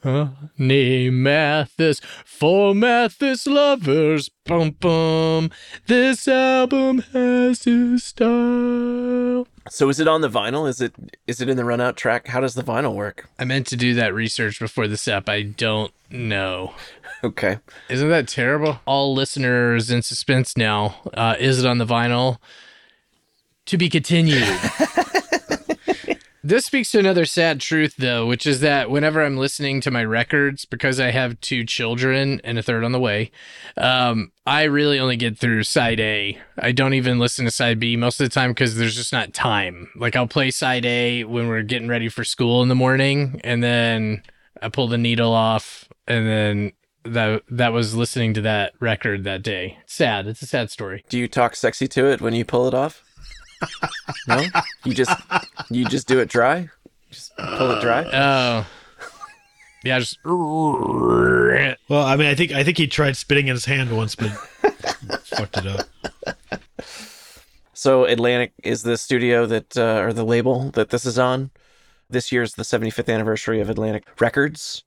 Mathis, 1.10 2.00
for 2.24 2.74
Mathis 2.74 3.46
lovers, 3.46 4.28
bum 4.44 4.70
bum. 4.72 5.52
This 5.86 6.26
album 6.26 6.98
has 7.12 7.62
his 7.62 8.02
style. 8.02 9.46
So 9.68 9.88
is 9.88 10.00
it 10.00 10.08
on 10.08 10.20
the 10.20 10.28
vinyl? 10.28 10.68
Is 10.68 10.80
it 10.80 10.94
is 11.26 11.40
it 11.40 11.48
in 11.48 11.56
the 11.56 11.64
run 11.64 11.80
out 11.80 11.96
track? 11.96 12.28
How 12.28 12.40
does 12.40 12.54
the 12.54 12.62
vinyl 12.62 12.94
work? 12.94 13.28
I 13.38 13.44
meant 13.44 13.66
to 13.68 13.76
do 13.76 13.94
that 13.94 14.14
research 14.14 14.60
before 14.60 14.86
this 14.88 15.06
app. 15.08 15.28
I 15.28 15.42
don't 15.42 15.92
know. 16.10 16.74
Okay. 17.24 17.58
Isn't 17.88 18.10
that 18.10 18.28
terrible? 18.28 18.80
All 18.86 19.14
listeners 19.14 19.90
in 19.90 20.02
suspense 20.02 20.56
now. 20.56 20.96
Uh, 21.14 21.34
is 21.38 21.58
it 21.58 21.66
on 21.66 21.78
the 21.78 21.86
vinyl? 21.86 22.38
To 23.66 23.76
be 23.76 23.88
continued. 23.88 24.46
this 26.46 26.66
speaks 26.66 26.92
to 26.92 26.98
another 26.98 27.24
sad 27.24 27.60
truth, 27.60 27.96
though, 27.98 28.26
which 28.26 28.46
is 28.46 28.60
that 28.60 28.90
whenever 28.90 29.22
I'm 29.22 29.36
listening 29.36 29.80
to 29.80 29.90
my 29.90 30.04
records, 30.04 30.64
because 30.64 31.00
I 31.00 31.10
have 31.10 31.40
two 31.40 31.64
children 31.64 32.40
and 32.44 32.58
a 32.58 32.62
third 32.62 32.84
on 32.84 32.92
the 32.92 33.00
way, 33.00 33.32
um, 33.76 34.30
I 34.46 34.64
really 34.64 35.00
only 35.00 35.16
get 35.16 35.38
through 35.38 35.64
side 35.64 35.98
A. 35.98 36.38
I 36.58 36.72
don't 36.72 36.94
even 36.94 37.18
listen 37.18 37.44
to 37.46 37.50
side 37.50 37.80
B 37.80 37.96
most 37.96 38.20
of 38.20 38.28
the 38.28 38.34
time 38.34 38.50
because 38.50 38.76
there's 38.76 38.94
just 38.94 39.12
not 39.12 39.34
time. 39.34 39.88
Like 39.96 40.14
I'll 40.14 40.28
play 40.28 40.50
side 40.50 40.86
A 40.86 41.24
when 41.24 41.48
we're 41.48 41.62
getting 41.62 41.88
ready 41.88 42.08
for 42.08 42.22
school 42.22 42.62
in 42.62 42.68
the 42.68 42.74
morning, 42.74 43.40
and 43.42 43.62
then 43.62 44.22
I 44.62 44.68
pull 44.68 44.86
the 44.86 44.98
needle 44.98 45.32
off, 45.32 45.88
and 46.06 46.26
then 46.26 46.72
that 47.02 47.42
that 47.50 47.72
was 47.72 47.94
listening 47.94 48.34
to 48.34 48.40
that 48.42 48.72
record 48.78 49.24
that 49.24 49.42
day. 49.42 49.78
Sad. 49.86 50.26
It's 50.26 50.42
a 50.42 50.46
sad 50.46 50.70
story. 50.70 51.04
Do 51.08 51.18
you 51.18 51.28
talk 51.28 51.56
sexy 51.56 51.88
to 51.88 52.06
it 52.06 52.20
when 52.20 52.34
you 52.34 52.44
pull 52.44 52.68
it 52.68 52.74
off? 52.74 53.02
No? 54.28 54.42
You 54.84 54.94
just 54.94 55.10
you 55.70 55.84
just 55.86 56.06
do 56.06 56.18
it 56.20 56.28
dry? 56.28 56.68
Just 57.10 57.36
pull 57.36 57.70
it 57.72 57.80
dry? 57.80 58.04
Oh, 58.04 58.66
yeah. 59.84 59.98
Just 59.98 60.18
Well, 61.88 62.04
I 62.04 62.16
mean, 62.16 62.26
I 62.28 62.34
think 62.34 62.52
I 62.52 62.64
think 62.64 62.78
he 62.78 62.86
tried 62.86 63.16
spitting 63.16 63.48
in 63.48 63.54
his 63.54 63.64
hand 63.64 63.96
once, 63.96 64.14
but 64.14 64.30
fucked 65.24 65.58
it 65.58 65.66
up. 65.66 65.86
So 67.72 68.04
Atlantic 68.04 68.52
is 68.64 68.82
the 68.82 68.96
studio 68.96 69.46
that 69.46 69.76
uh, 69.76 70.00
or 70.00 70.12
the 70.12 70.24
label 70.24 70.70
that 70.70 70.90
this 70.90 71.04
is 71.04 71.18
on. 71.18 71.50
This 72.08 72.30
year's 72.30 72.54
the 72.54 72.62
75th 72.62 73.12
anniversary 73.12 73.60
of 73.60 73.68
Atlantic 73.68 74.04
Records, 74.20 74.84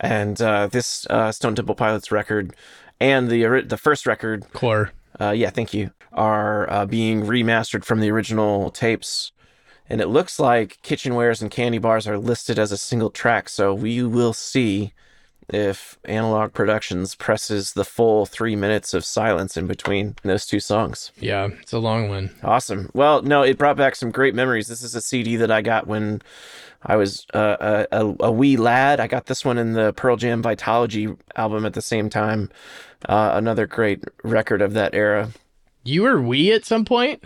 and 0.00 0.40
uh, 0.42 0.66
this 0.66 1.06
uh, 1.08 1.30
Stone 1.30 1.54
Temple 1.54 1.76
Pilots 1.76 2.10
record 2.10 2.54
and 3.00 3.28
the 3.28 3.62
the 3.62 3.76
first 3.76 4.06
record, 4.06 4.44
core. 4.52 4.92
Uh, 5.20 5.30
yeah, 5.30 5.50
thank 5.50 5.72
you, 5.74 5.90
are 6.12 6.70
uh, 6.70 6.86
being 6.86 7.22
remastered 7.22 7.84
from 7.84 8.00
the 8.00 8.10
original 8.10 8.70
tapes. 8.70 9.32
And 9.88 10.00
it 10.00 10.08
looks 10.08 10.40
like 10.40 10.82
kitchenwares 10.82 11.40
and 11.40 11.50
candy 11.50 11.78
bars 11.78 12.08
are 12.08 12.18
listed 12.18 12.58
as 12.58 12.72
a 12.72 12.76
single 12.76 13.10
track, 13.10 13.48
so 13.48 13.72
we 13.72 14.02
will 14.02 14.32
see 14.32 14.92
if 15.48 15.98
Analog 16.04 16.52
Productions 16.52 17.14
presses 17.14 17.72
the 17.74 17.84
full 17.84 18.26
three 18.26 18.56
minutes 18.56 18.94
of 18.94 19.04
silence 19.04 19.56
in 19.56 19.66
between 19.66 20.16
those 20.22 20.46
two 20.46 20.60
songs. 20.60 21.12
Yeah, 21.18 21.48
it's 21.60 21.72
a 21.72 21.78
long 21.78 22.08
one. 22.08 22.34
Awesome. 22.42 22.90
Well, 22.94 23.22
no, 23.22 23.42
it 23.42 23.58
brought 23.58 23.76
back 23.76 23.94
some 23.94 24.10
great 24.10 24.34
memories. 24.34 24.68
This 24.68 24.82
is 24.82 24.94
a 24.94 25.00
CD 25.00 25.36
that 25.36 25.50
I 25.50 25.62
got 25.62 25.86
when 25.86 26.22
I 26.82 26.96
was 26.96 27.26
uh, 27.34 27.84
a, 27.92 28.06
a, 28.06 28.16
a 28.20 28.32
wee 28.32 28.56
lad. 28.56 29.00
I 29.00 29.06
got 29.06 29.26
this 29.26 29.44
one 29.44 29.58
in 29.58 29.72
the 29.72 29.92
Pearl 29.92 30.16
Jam 30.16 30.42
Vitology 30.42 31.16
album 31.36 31.64
at 31.64 31.74
the 31.74 31.82
same 31.82 32.10
time. 32.10 32.50
Uh, 33.08 33.32
another 33.34 33.66
great 33.66 34.02
record 34.24 34.62
of 34.62 34.72
that 34.72 34.94
era. 34.94 35.30
You 35.84 36.02
were 36.02 36.20
wee 36.20 36.52
at 36.52 36.64
some 36.64 36.84
point? 36.84 37.22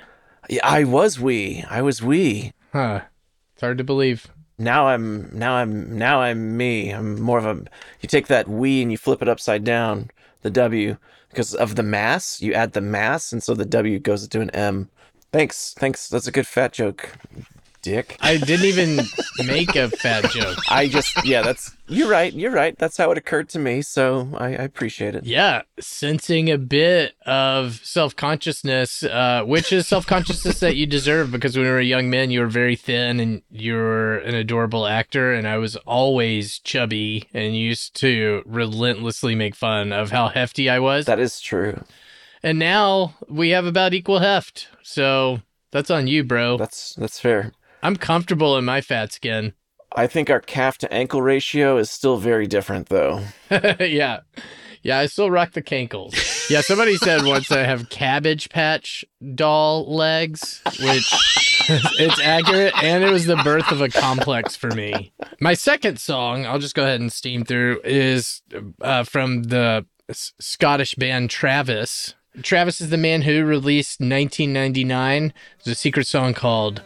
Yeah, 0.48 0.60
I 0.66 0.84
was 0.84 1.18
wee. 1.18 1.64
I 1.70 1.80
was 1.80 2.02
wee. 2.02 2.52
Huh. 2.72 3.02
It's 3.54 3.62
hard 3.62 3.78
to 3.78 3.84
believe. 3.84 4.26
Now 4.60 4.88
I'm 4.88 5.30
now 5.32 5.54
I'm 5.54 5.96
now 5.96 6.20
I'm 6.20 6.54
me. 6.58 6.90
I'm 6.90 7.18
more 7.18 7.38
of 7.38 7.46
a. 7.46 7.64
You 8.02 8.08
take 8.08 8.26
that 8.26 8.46
we 8.46 8.82
and 8.82 8.92
you 8.92 8.98
flip 8.98 9.22
it 9.22 9.28
upside 9.28 9.64
down, 9.64 10.10
the 10.42 10.50
W, 10.50 10.98
because 11.30 11.54
of 11.54 11.76
the 11.76 11.82
mass. 11.82 12.42
You 12.42 12.52
add 12.52 12.74
the 12.74 12.82
mass, 12.82 13.32
and 13.32 13.42
so 13.42 13.54
the 13.54 13.64
W 13.64 13.98
goes 13.98 14.28
to 14.28 14.40
an 14.42 14.50
M. 14.50 14.90
Thanks, 15.32 15.74
thanks. 15.78 16.08
That's 16.08 16.26
a 16.26 16.32
good 16.32 16.46
fat 16.46 16.74
joke, 16.74 17.16
dick. 17.82 18.16
I 18.20 18.36
didn't 18.36 18.66
even 18.66 19.00
make 19.46 19.76
a 19.76 19.88
fat 19.88 20.30
joke. 20.30 20.58
I 20.70 20.88
just 20.88 21.24
yeah, 21.24 21.42
that's 21.42 21.76
you're 21.88 22.08
right. 22.08 22.32
You're 22.32 22.52
right. 22.52 22.78
That's 22.78 22.96
how 22.96 23.10
it 23.10 23.18
occurred 23.18 23.48
to 23.50 23.58
me. 23.58 23.82
So 23.82 24.28
I, 24.36 24.46
I 24.48 24.62
appreciate 24.62 25.14
it. 25.14 25.24
Yeah, 25.24 25.62
sensing 25.80 26.50
a 26.50 26.58
bit 26.58 27.14
of 27.26 27.80
self 27.82 28.14
consciousness, 28.14 29.02
uh, 29.02 29.42
which 29.44 29.72
is 29.72 29.86
self 29.88 30.06
consciousness 30.06 30.60
that 30.60 30.76
you 30.76 30.86
deserve 30.86 31.32
because 31.32 31.56
when 31.56 31.66
you 31.66 31.72
were 31.72 31.78
a 31.78 31.84
young 31.84 32.10
man, 32.10 32.30
you 32.30 32.40
were 32.40 32.46
very 32.46 32.76
thin 32.76 33.20
and 33.20 33.42
you 33.50 33.74
were 33.74 34.18
an 34.18 34.34
adorable 34.34 34.86
actor. 34.86 35.32
And 35.32 35.46
I 35.46 35.58
was 35.58 35.76
always 35.76 36.58
chubby 36.58 37.28
and 37.34 37.56
used 37.56 37.94
to 37.96 38.42
relentlessly 38.46 39.34
make 39.34 39.54
fun 39.54 39.92
of 39.92 40.10
how 40.10 40.28
hefty 40.28 40.68
I 40.70 40.78
was. 40.78 41.06
That 41.06 41.20
is 41.20 41.40
true. 41.40 41.84
And 42.42 42.58
now 42.58 43.14
we 43.28 43.50
have 43.50 43.66
about 43.66 43.94
equal 43.94 44.20
heft. 44.20 44.68
So 44.82 45.40
that's 45.72 45.90
on 45.90 46.06
you, 46.06 46.24
bro. 46.24 46.56
That's 46.56 46.94
that's 46.94 47.20
fair. 47.20 47.52
I'm 47.82 47.96
comfortable 47.96 48.56
in 48.56 48.64
my 48.64 48.80
fat 48.80 49.12
skin. 49.12 49.54
I 49.96 50.06
think 50.06 50.30
our 50.30 50.40
calf 50.40 50.78
to 50.78 50.92
ankle 50.92 51.20
ratio 51.20 51.76
is 51.76 51.90
still 51.90 52.16
very 52.16 52.46
different, 52.46 52.88
though. 52.88 53.24
yeah. 53.50 54.20
Yeah, 54.82 54.98
I 54.98 55.06
still 55.06 55.30
rock 55.30 55.52
the 55.52 55.62
cankles. 55.62 56.48
Yeah, 56.48 56.60
somebody 56.62 56.96
said 56.96 57.24
once 57.24 57.50
I 57.52 57.64
have 57.64 57.90
cabbage 57.90 58.48
patch 58.48 59.04
doll 59.34 59.92
legs, 59.94 60.62
which 60.80 61.12
it's 61.68 62.20
accurate, 62.20 62.72
and 62.82 63.04
it 63.04 63.10
was 63.10 63.26
the 63.26 63.36
birth 63.36 63.70
of 63.72 63.82
a 63.82 63.88
complex 63.90 64.56
for 64.56 64.70
me. 64.70 65.12
My 65.40 65.52
second 65.54 65.98
song, 66.00 66.46
I'll 66.46 66.58
just 66.60 66.74
go 66.74 66.84
ahead 66.84 67.00
and 67.00 67.12
steam 67.12 67.44
through, 67.44 67.80
is 67.84 68.42
uh, 68.80 69.04
from 69.04 69.44
the 69.44 69.84
S- 70.08 70.32
Scottish 70.40 70.94
band 70.94 71.28
Travis. 71.30 72.14
Travis 72.42 72.80
is 72.80 72.88
the 72.90 72.96
man 72.96 73.22
who 73.22 73.44
released 73.44 74.00
1999. 74.00 75.34
There's 75.64 75.76
a 75.76 75.78
secret 75.78 76.06
song 76.06 76.32
called 76.32 76.82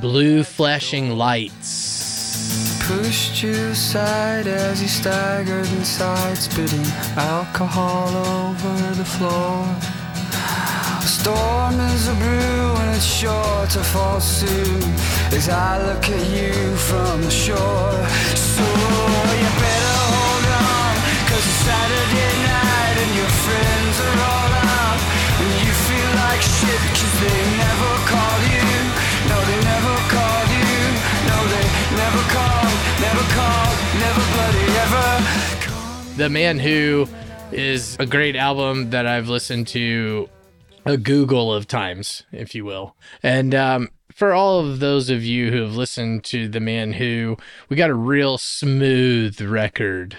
Blue 0.00 0.42
Flashing 0.42 1.16
Lights. 1.16 2.80
pushed 2.88 3.42
you 3.42 3.52
aside 3.68 4.46
as 4.46 4.80
you 4.80 4.88
staggered 4.88 5.68
inside, 5.72 6.36
spitting 6.36 6.86
alcohol 7.16 8.08
over 8.08 8.94
the 8.94 9.04
floor. 9.04 9.68
A 10.98 11.06
storm 11.06 11.78
is 11.92 12.08
a 12.08 12.14
brew 12.14 12.64
and 12.80 12.96
it's 12.96 13.04
sure 13.04 13.66
to 13.66 13.80
fall 13.84 14.20
soon 14.20 14.82
as 15.30 15.48
I 15.48 15.78
look 15.86 16.08
at 16.08 16.26
you 16.30 16.52
from 16.76 17.22
the 17.22 17.30
shore. 17.30 17.92
So 18.34 18.64
you 18.64 19.50
better 19.60 19.98
hold 20.16 20.46
on, 20.56 20.94
cause 21.28 21.44
it's 21.50 21.60
Saturday 21.68 22.34
night 22.48 22.96
and 22.96 23.12
your 23.20 23.32
friends 23.44 23.96
are 24.08 24.18
all 24.32 24.52
out. 24.56 25.00
And 25.38 25.52
you 25.62 25.72
feel 25.86 26.10
like 26.24 26.40
shit 26.40 26.82
cause 26.96 27.14
they 27.20 27.40
never 27.60 27.92
called 28.08 28.44
you. 28.52 28.71
Never 32.12 32.28
called, 32.28 32.78
never 33.00 33.24
called, 33.32 33.78
never 33.98 34.20
bloody 34.34 34.66
ever. 34.84 36.16
The 36.18 36.28
Man 36.28 36.58
Who 36.58 37.06
is 37.52 37.96
a 37.98 38.04
great 38.04 38.36
album 38.36 38.90
that 38.90 39.06
I've 39.06 39.30
listened 39.30 39.66
to 39.68 40.28
a 40.84 40.98
googol 40.98 41.56
of 41.56 41.66
times, 41.66 42.24
if 42.30 42.54
you 42.54 42.66
will. 42.66 42.96
And 43.22 43.54
um, 43.54 43.88
for 44.14 44.34
all 44.34 44.60
of 44.60 44.78
those 44.80 45.08
of 45.08 45.22
you 45.24 45.50
who 45.50 45.62
have 45.62 45.74
listened 45.74 46.22
to 46.24 46.48
The 46.48 46.60
Man 46.60 46.92
Who, 46.92 47.38
we 47.70 47.76
got 47.76 47.88
a 47.88 47.94
real 47.94 48.36
smooth 48.36 49.40
record. 49.40 50.18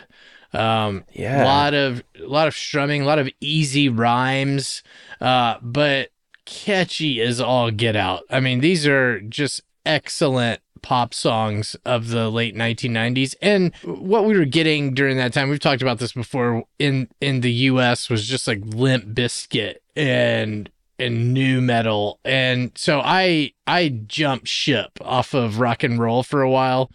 Um, 0.52 1.04
Yeah. 1.14 1.44
a 1.44 1.46
lot 1.46 1.76
of 1.76 2.04
a 2.20 2.26
lot 2.26 2.48
of 2.48 2.56
strumming, 2.56 3.04
a 3.04 3.06
lot 3.06 3.20
of 3.20 3.30
easy 3.40 3.88
rhymes, 3.88 4.82
uh, 5.22 5.58
but 5.62 6.10
catchy 6.46 7.22
as 7.22 7.40
all 7.40 7.70
get 7.70 7.96
out. 7.96 8.24
I 8.32 8.40
mean, 8.40 8.62
these 8.62 8.88
are 8.88 9.22
just 9.22 9.62
excellent 9.86 10.60
pop 10.84 11.14
songs 11.14 11.76
of 11.86 12.10
the 12.10 12.30
late 12.30 12.56
1990s 12.56 13.36
and 13.42 13.74
what 13.84 14.26
we 14.26 14.38
were 14.38 14.46
getting 14.46 14.94
during 14.94 15.18
that 15.18 15.34
time 15.34 15.50
we've 15.50 15.60
talked 15.60 15.82
about 15.82 15.98
this 15.98 16.14
before 16.14 16.64
in 16.78 17.08
in 17.20 17.42
the 17.42 17.52
US 17.52 18.10
was 18.10 18.28
just 18.28 18.48
like 18.48 18.60
Limp 18.64 19.06
Bizkit 19.16 19.78
and 19.96 20.70
and 21.00 21.34
nu 21.34 21.62
metal 21.62 22.20
and 22.24 22.72
so 22.76 23.02
I 23.04 23.54
I 23.66 23.90
jumped 24.06 24.48
ship 24.48 24.92
off 25.02 25.34
of 25.34 25.60
rock 25.60 25.82
and 25.84 26.00
roll 26.00 26.22
for 26.22 26.42
a 26.42 26.50
while 26.50 26.92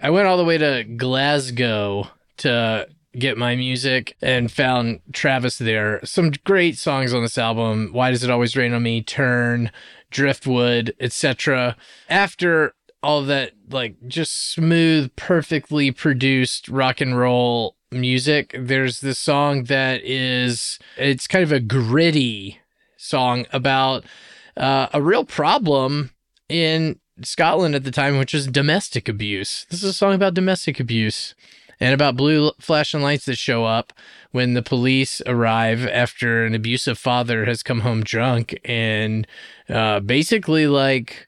I 0.00 0.10
went 0.10 0.26
all 0.26 0.38
the 0.38 0.44
way 0.44 0.56
to 0.56 0.84
Glasgow 0.84 2.08
to 2.38 2.88
get 3.18 3.36
my 3.36 3.56
music 3.56 4.16
and 4.22 4.50
found 4.50 5.00
Travis 5.12 5.58
there. 5.58 6.00
Some 6.04 6.32
great 6.44 6.78
songs 6.78 7.12
on 7.12 7.22
this 7.22 7.38
album. 7.38 7.90
Why 7.92 8.10
does 8.10 8.24
it 8.24 8.30
always 8.30 8.56
rain 8.56 8.72
on 8.72 8.82
me? 8.82 9.02
Turn, 9.02 9.70
Driftwood, 10.10 10.94
etc. 10.98 11.76
After 12.08 12.74
all 13.02 13.22
that 13.22 13.52
like 13.70 13.96
just 14.06 14.52
smooth, 14.52 15.14
perfectly 15.16 15.90
produced 15.90 16.68
rock 16.68 17.00
and 17.00 17.18
roll 17.18 17.76
music, 17.90 18.54
there's 18.58 19.00
this 19.00 19.18
song 19.18 19.64
that 19.64 20.00
is 20.04 20.78
it's 20.96 21.26
kind 21.26 21.42
of 21.42 21.52
a 21.52 21.60
gritty 21.60 22.60
song 22.96 23.46
about 23.52 24.04
uh, 24.56 24.88
a 24.92 25.02
real 25.02 25.24
problem 25.24 26.10
in 26.48 26.98
Scotland 27.22 27.74
at 27.74 27.84
the 27.84 27.90
time, 27.90 28.18
which 28.18 28.34
is 28.34 28.46
domestic 28.46 29.08
abuse. 29.08 29.66
This 29.70 29.82
is 29.82 29.90
a 29.90 29.94
song 29.94 30.14
about 30.14 30.34
domestic 30.34 30.80
abuse 30.80 31.34
and 31.80 31.94
about 31.94 32.16
blue 32.16 32.52
flashing 32.60 33.02
lights 33.02 33.26
that 33.26 33.36
show 33.36 33.64
up 33.64 33.92
when 34.30 34.54
the 34.54 34.62
police 34.62 35.20
arrive 35.26 35.86
after 35.86 36.46
an 36.46 36.54
abusive 36.54 36.96
father 36.96 37.44
has 37.44 37.62
come 37.62 37.80
home 37.80 38.02
drunk 38.02 38.58
and 38.64 39.26
uh, 39.68 39.98
basically 40.00 40.66
like 40.66 41.26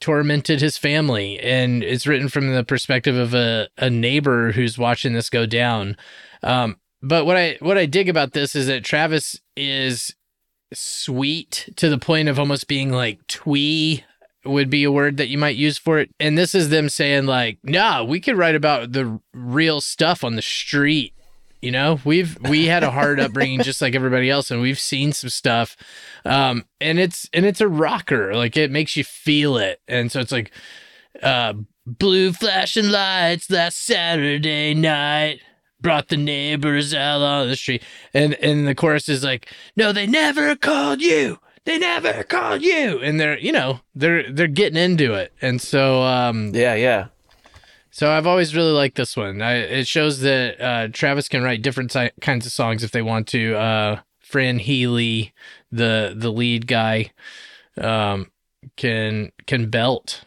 tormented 0.00 0.60
his 0.60 0.76
family. 0.76 1.38
And 1.38 1.82
it's 1.82 2.06
written 2.06 2.28
from 2.28 2.52
the 2.52 2.64
perspective 2.64 3.16
of 3.16 3.34
a, 3.34 3.68
a 3.78 3.90
neighbor 3.90 4.52
who's 4.52 4.78
watching 4.78 5.12
this 5.12 5.30
go 5.30 5.46
down. 5.46 5.96
Um, 6.42 6.78
but 7.02 7.24
what 7.24 7.36
I 7.36 7.56
what 7.60 7.78
I 7.78 7.86
dig 7.86 8.08
about 8.08 8.32
this 8.32 8.54
is 8.54 8.66
that 8.66 8.84
Travis 8.84 9.40
is 9.56 10.14
sweet 10.72 11.68
to 11.76 11.88
the 11.88 11.98
point 11.98 12.28
of 12.28 12.38
almost 12.38 12.68
being 12.68 12.92
like 12.92 13.26
twee 13.26 14.04
would 14.44 14.70
be 14.70 14.84
a 14.84 14.92
word 14.92 15.16
that 15.18 15.28
you 15.28 15.36
might 15.36 15.56
use 15.56 15.78
for 15.78 15.98
it. 15.98 16.10
And 16.18 16.36
this 16.36 16.54
is 16.54 16.68
them 16.68 16.88
saying 16.88 17.26
like, 17.26 17.58
"Nah, 17.62 18.04
we 18.04 18.20
could 18.20 18.36
write 18.36 18.54
about 18.54 18.92
the 18.92 19.20
real 19.32 19.80
stuff 19.80 20.24
on 20.24 20.36
the 20.36 20.42
street." 20.42 21.14
You 21.60 21.70
know, 21.72 22.00
we've 22.04 22.38
we 22.48 22.66
had 22.66 22.82
a 22.82 22.90
hard 22.90 23.20
upbringing 23.20 23.60
just 23.62 23.82
like 23.82 23.94
everybody 23.94 24.30
else, 24.30 24.50
and 24.50 24.62
we've 24.62 24.78
seen 24.78 25.12
some 25.12 25.28
stuff, 25.30 25.76
um, 26.24 26.64
and 26.80 26.98
it's 26.98 27.28
and 27.34 27.44
it's 27.44 27.60
a 27.60 27.68
rocker. 27.68 28.34
Like 28.34 28.56
it 28.56 28.70
makes 28.70 28.96
you 28.96 29.04
feel 29.04 29.58
it, 29.58 29.80
and 29.86 30.10
so 30.10 30.20
it's 30.20 30.32
like, 30.32 30.52
uh, 31.22 31.54
blue 31.86 32.32
flashing 32.32 32.88
lights 32.88 33.50
last 33.50 33.78
Saturday 33.78 34.72
night 34.72 35.40
brought 35.80 36.08
the 36.08 36.16
neighbors 36.16 36.94
out 36.94 37.20
on 37.20 37.48
the 37.48 37.56
street, 37.56 37.82
and 38.14 38.34
and 38.34 38.66
the 38.66 38.74
chorus 38.74 39.08
is 39.08 39.22
like, 39.22 39.52
no, 39.76 39.92
they 39.92 40.06
never 40.06 40.56
called 40.56 41.02
you. 41.02 41.38
They 41.66 41.78
never 41.78 42.22
called 42.22 42.62
you, 42.62 43.00
and 43.00 43.20
they're 43.20 43.38
you 43.38 43.52
know 43.52 43.80
they're 43.94 44.32
they're 44.32 44.46
getting 44.46 44.82
into 44.82 45.12
it, 45.12 45.32
and 45.42 45.60
so 45.60 46.02
um, 46.02 46.52
Yeah, 46.54 46.74
yeah. 46.74 47.08
So 48.00 48.10
I've 48.10 48.26
always 48.26 48.56
really 48.56 48.72
liked 48.72 48.96
this 48.96 49.14
one. 49.14 49.42
I, 49.42 49.56
it 49.56 49.86
shows 49.86 50.20
that 50.20 50.58
uh, 50.58 50.88
Travis 50.90 51.28
can 51.28 51.42
write 51.42 51.60
different 51.60 51.92
si- 51.92 52.08
kinds 52.22 52.46
of 52.46 52.52
songs 52.52 52.82
if 52.82 52.92
they 52.92 53.02
want 53.02 53.28
to. 53.28 53.54
Uh, 53.54 54.00
Fran 54.20 54.58
Healy, 54.58 55.34
the 55.70 56.14
the 56.16 56.32
lead 56.32 56.66
guy, 56.66 57.12
um, 57.76 58.30
can 58.76 59.32
can 59.44 59.68
belt. 59.68 60.24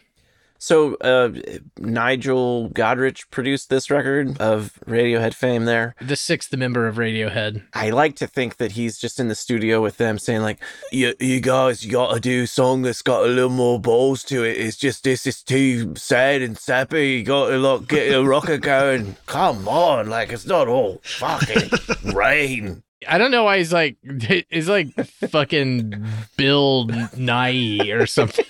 So 0.63 0.95
uh, 1.02 1.30
Nigel 1.78 2.69
Godrich 2.69 3.30
produced 3.32 3.69
this 3.69 3.91
record 3.91 4.39
of 4.39 4.80
Radiohead 4.88 5.34
fame. 5.34 5.65
There, 5.65 5.93
The 5.99 6.15
sixth 6.15 6.56
member 6.56 6.88
of 6.88 6.95
Radiohead. 6.95 7.63
I 7.73 7.89
like 7.89 8.15
to 8.15 8.28
think 8.28 8.56
that 8.58 8.71
he's 8.71 8.97
just 8.97 9.19
in 9.19 9.28
the 9.28 9.36
studio 9.36 9.82
with 9.82 9.97
them, 9.97 10.17
saying 10.17 10.41
like, 10.41 10.60
"You, 10.89 11.15
you 11.19 11.41
guys, 11.41 11.84
you 11.84 11.91
got 11.91 12.13
to 12.13 12.19
do 12.21 12.43
a 12.43 12.47
song 12.47 12.84
that's 12.84 13.02
got 13.02 13.26
a 13.26 13.28
little 13.28 13.49
more 13.49 13.78
balls 13.78 14.23
to 14.23 14.45
it. 14.45 14.56
It's 14.56 14.78
just 14.78 15.04
this 15.04 15.28
is 15.28 15.43
too 15.43 15.95
sad 15.97 16.41
and 16.41 16.58
sappy. 16.58 17.10
You 17.10 17.23
got 17.23 17.49
to 17.49 17.58
like 17.58 17.89
get 17.89 18.15
a 18.15 18.23
rocker 18.23 18.58
going. 18.58 19.17
Come 19.26 19.67
on, 19.67 20.08
like 20.08 20.32
it's 20.32 20.45
not 20.45 20.69
all 20.69 21.02
fucking 21.04 21.71
rain." 22.15 22.83
I 23.08 23.18
don't 23.18 23.32
know 23.32 23.44
why 23.44 23.58
he's 23.58 23.74
like 23.74 23.98
he's 24.50 24.70
like 24.70 24.94
fucking 25.30 26.06
Bill 26.38 26.89
Nye 27.18 27.80
or 27.92 28.06
something. 28.08 28.46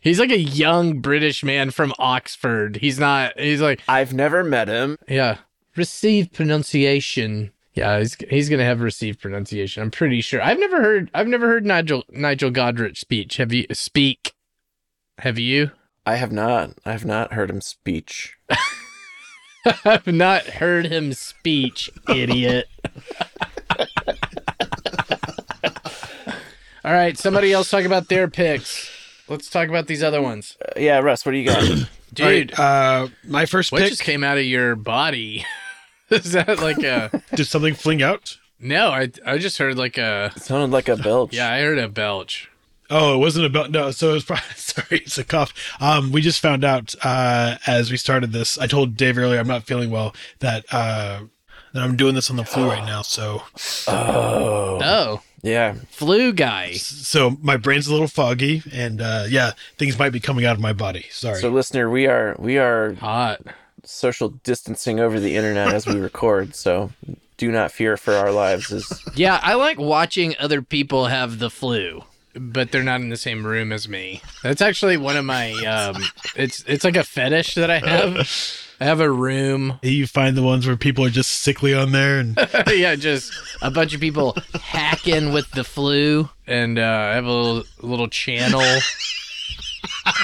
he's 0.00 0.18
like 0.18 0.30
a 0.30 0.38
young 0.38 1.00
British 1.00 1.42
man 1.44 1.70
from 1.70 1.92
Oxford. 1.98 2.76
He's 2.76 2.98
not. 2.98 3.38
He's 3.38 3.60
like 3.60 3.80
I've 3.88 4.12
never 4.12 4.44
met 4.44 4.68
him. 4.68 4.96
Yeah. 5.08 5.38
Received 5.76 6.32
pronunciation. 6.32 7.50
Yeah, 7.74 7.98
he's 7.98 8.16
he's 8.30 8.48
gonna 8.48 8.64
have 8.64 8.80
received 8.80 9.20
pronunciation. 9.20 9.82
I'm 9.82 9.90
pretty 9.90 10.20
sure. 10.20 10.40
I've 10.40 10.60
never 10.60 10.80
heard 10.80 11.10
I've 11.12 11.26
never 11.26 11.48
heard 11.48 11.66
Nigel 11.66 12.04
Nigel 12.10 12.50
Godrich 12.50 12.98
speech. 12.98 13.38
Have 13.38 13.52
you 13.52 13.66
speak? 13.72 14.32
Have 15.18 15.38
you? 15.38 15.72
I 16.06 16.16
have 16.16 16.30
not. 16.32 16.72
I 16.84 16.92
have 16.92 17.04
not 17.04 17.32
heard 17.32 17.50
him 17.50 17.60
speech. 17.60 18.36
I've 19.84 20.06
not 20.06 20.42
heard 20.44 20.86
him 20.86 21.12
speech, 21.12 21.90
idiot. 22.08 22.68
All 26.84 26.92
right, 26.92 27.16
somebody 27.16 27.52
else 27.52 27.70
talk 27.70 27.84
about 27.84 28.08
their 28.08 28.28
picks. 28.28 28.90
Let's 29.28 29.48
talk 29.48 29.68
about 29.68 29.86
these 29.86 30.02
other 30.02 30.20
ones. 30.20 30.58
Uh, 30.60 30.78
yeah, 30.78 30.98
Russ, 30.98 31.24
what 31.24 31.32
do 31.32 31.38
you 31.38 31.46
got? 31.46 31.62
Dude, 32.12 32.26
All 32.26 32.26
right, 32.30 32.58
uh, 32.60 33.08
my 33.26 33.46
first 33.46 33.72
what 33.72 33.80
pick. 33.80 33.88
just 33.90 34.02
came 34.02 34.22
out 34.22 34.36
of 34.36 34.44
your 34.44 34.76
body? 34.76 35.46
Is 36.10 36.32
that 36.32 36.58
like 36.60 36.82
a 36.82 37.22
Did 37.34 37.46
something 37.46 37.74
fling 37.74 38.02
out? 38.02 38.36
No, 38.60 38.88
I 38.90 39.10
I 39.26 39.38
just 39.38 39.56
heard 39.58 39.76
like 39.78 39.96
a 39.98 40.30
Sounded 40.36 40.70
like 40.70 40.88
a 40.88 40.96
belch. 40.96 41.32
Yeah, 41.32 41.50
I 41.50 41.60
heard 41.62 41.78
a 41.78 41.88
belch. 41.88 42.50
Oh, 42.90 43.14
it 43.14 43.18
wasn't 43.18 43.46
about 43.46 43.70
no. 43.70 43.90
So 43.90 44.10
it 44.10 44.14
was 44.14 44.24
probably 44.24 44.44
sorry, 44.56 44.98
it's 44.98 45.18
a 45.18 45.24
cough. 45.24 45.52
Um, 45.80 46.12
we 46.12 46.20
just 46.20 46.40
found 46.40 46.64
out 46.64 46.94
uh, 47.02 47.56
as 47.66 47.90
we 47.90 47.96
started 47.96 48.32
this. 48.32 48.58
I 48.58 48.66
told 48.66 48.96
Dave 48.96 49.16
earlier 49.18 49.38
I'm 49.40 49.46
not 49.48 49.64
feeling 49.64 49.90
well. 49.90 50.14
That 50.40 50.64
uh, 50.72 51.20
that 51.72 51.82
I'm 51.82 51.96
doing 51.96 52.14
this 52.14 52.30
on 52.30 52.36
the 52.36 52.44
flu 52.44 52.68
right 52.68 52.84
now. 52.84 53.02
So 53.02 53.42
Oh. 53.88 54.78
Oh, 54.82 55.22
Yeah. 55.42 55.74
flu 55.90 56.32
guy. 56.32 56.72
so 56.74 57.36
my 57.42 57.56
brain's 57.56 57.86
a 57.86 57.92
little 57.92 58.06
foggy, 58.08 58.62
and 58.72 59.00
uh, 59.00 59.24
yeah, 59.28 59.52
things 59.78 59.98
might 59.98 60.10
be 60.12 60.20
coming 60.20 60.44
out 60.44 60.54
of 60.54 60.60
my 60.60 60.72
body. 60.72 61.06
Sorry. 61.10 61.40
So, 61.40 61.48
listener, 61.50 61.90
we 61.90 62.06
are 62.06 62.36
we 62.38 62.58
are 62.58 62.94
Hot. 62.94 63.40
social 63.82 64.28
distancing 64.28 65.00
over 65.00 65.18
the 65.18 65.36
internet 65.36 65.72
as 65.72 65.86
we 65.86 65.98
record. 66.00 66.54
So, 66.54 66.92
do 67.36 67.50
not 67.50 67.72
fear 67.72 67.96
for 67.96 68.14
our 68.14 68.30
lives. 68.30 68.70
Is 68.70 69.02
Yeah, 69.16 69.40
I 69.42 69.54
like 69.54 69.78
watching 69.78 70.34
other 70.38 70.62
people 70.62 71.06
have 71.06 71.38
the 71.40 71.50
flu, 71.50 72.04
but 72.36 72.70
they're 72.70 72.82
not 72.82 73.00
in 73.00 73.08
the 73.08 73.16
same 73.16 73.46
room 73.46 73.72
as 73.72 73.88
me. 73.88 74.22
That's 74.42 74.60
actually 74.60 74.96
one 74.96 75.16
of 75.16 75.24
my 75.24 75.52
um 75.64 76.02
it's 76.36 76.64
it's 76.66 76.84
like 76.84 76.96
a 76.96 77.04
fetish 77.04 77.54
that 77.54 77.70
I 77.70 77.78
have. 77.78 78.60
I 78.80 78.84
have 78.84 79.00
a 79.00 79.10
room. 79.10 79.78
you 79.82 80.06
find 80.06 80.36
the 80.36 80.42
ones 80.42 80.66
where 80.66 80.76
people 80.76 81.04
are 81.04 81.10
just 81.10 81.30
sickly 81.30 81.72
on 81.72 81.92
there, 81.92 82.18
and 82.18 82.36
yeah, 82.68 82.96
just 82.96 83.32
a 83.62 83.70
bunch 83.70 83.94
of 83.94 84.00
people 84.00 84.36
hacking 84.60 85.32
with 85.32 85.50
the 85.52 85.62
flu 85.64 86.28
and 86.46 86.78
uh 86.78 86.82
I 86.82 87.14
have 87.14 87.26
a 87.26 87.32
little 87.32 87.64
little 87.80 88.08
channel. 88.08 88.62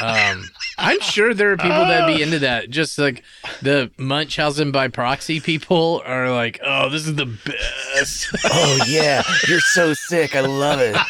Um 0.03 0.45
I'm 0.81 1.01
sure 1.01 1.35
there 1.35 1.53
are 1.53 1.57
people 1.57 1.77
that'd 1.79 2.17
be 2.17 2.23
into 2.25 2.39
that. 2.41 2.71
Just 2.71 2.99
like 2.99 3.23
the 3.63 3.91
Munchausen 3.99 4.73
by 4.73 4.89
proxy 4.89 5.41
people 5.41 6.03
are 6.07 6.31
like, 6.33 6.59
oh, 6.65 6.89
this 6.89 7.07
is 7.07 7.15
the 7.17 7.27
best. 7.27 8.29
oh 8.45 8.85
yeah, 8.89 9.23
you're 9.47 9.61
so 9.61 9.93
sick. 9.95 10.35
I 10.35 10.41
love 10.41 10.81
it. 10.81 10.97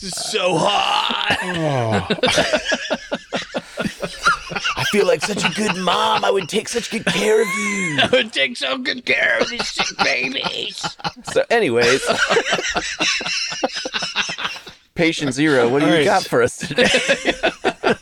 This 0.00 0.12
is 0.16 0.24
so 0.32 0.58
hot. 0.58 1.38
oh, 1.42 2.06
I 4.76 4.84
feel 4.90 5.06
like 5.06 5.22
such 5.22 5.44
a 5.44 5.54
good 5.54 5.76
mom. 5.76 6.24
I 6.24 6.30
would 6.30 6.48
take 6.48 6.68
such 6.68 6.90
good 6.90 7.06
care 7.06 7.40
of 7.40 7.46
you. 7.46 7.98
I 8.02 8.08
would 8.12 8.32
take 8.32 8.56
so 8.56 8.76
good 8.76 9.04
care 9.06 9.38
of 9.40 9.48
these 9.48 9.66
sick 9.68 9.96
babies. 10.04 10.84
So, 11.32 11.44
anyways, 11.48 12.02
patient 14.94 15.32
zero, 15.32 15.68
what 15.68 15.78
do 15.78 15.86
All 15.86 15.92
you 15.92 15.98
right. 15.98 16.04
got 16.04 16.24
for 16.24 16.42
us 16.42 16.58
today? 16.58 16.88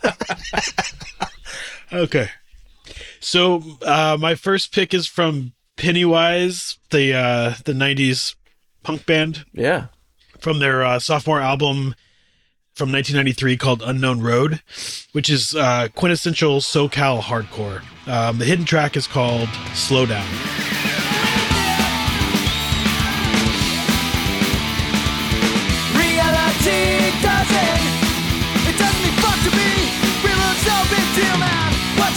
Okay. 1.93 2.29
So 3.21 3.63
uh, 3.83 4.17
my 4.19 4.35
first 4.35 4.73
pick 4.73 4.95
is 4.95 5.07
from 5.07 5.53
Pennywise, 5.77 6.79
the 6.91 7.15
uh, 7.15 7.55
the 7.65 7.73
'90s 7.73 8.35
punk 8.83 9.07
band 9.07 9.45
yeah. 9.53 9.87
from 10.41 10.59
their 10.59 10.83
uh, 10.83 10.99
sophomore 10.99 11.41
album 11.41 11.95
from 12.75 12.91
1993 12.91 13.57
called 13.59 13.83
Unknown 13.85 14.21
Road, 14.21 14.63
which 15.13 15.29
is 15.29 15.55
uh, 15.55 15.89
quintessential 15.95 16.61
SoCal 16.61 17.21
hardcore. 17.21 17.83
Um, 18.09 18.39
the 18.39 18.45
hidden 18.45 18.65
track 18.65 18.97
is 18.97 19.07
called 19.07 19.49
Slow 19.75 20.07
Down. 20.07 20.27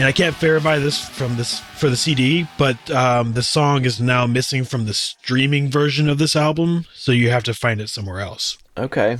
and 0.00 0.08
I 0.08 0.12
can't 0.12 0.34
verify 0.36 0.78
this 0.78 0.98
from 0.98 1.36
this 1.36 1.60
for 1.60 1.90
the 1.90 1.96
CD, 1.96 2.46
but 2.56 2.90
um, 2.90 3.34
the 3.34 3.42
song 3.42 3.84
is 3.84 4.00
now 4.00 4.26
missing 4.26 4.64
from 4.64 4.86
the 4.86 4.94
streaming 4.94 5.70
version 5.70 6.08
of 6.08 6.16
this 6.16 6.34
album, 6.34 6.86
so 6.94 7.12
you 7.12 7.28
have 7.28 7.44
to 7.44 7.52
find 7.52 7.82
it 7.82 7.90
somewhere 7.90 8.20
else. 8.20 8.56
Okay. 8.78 9.18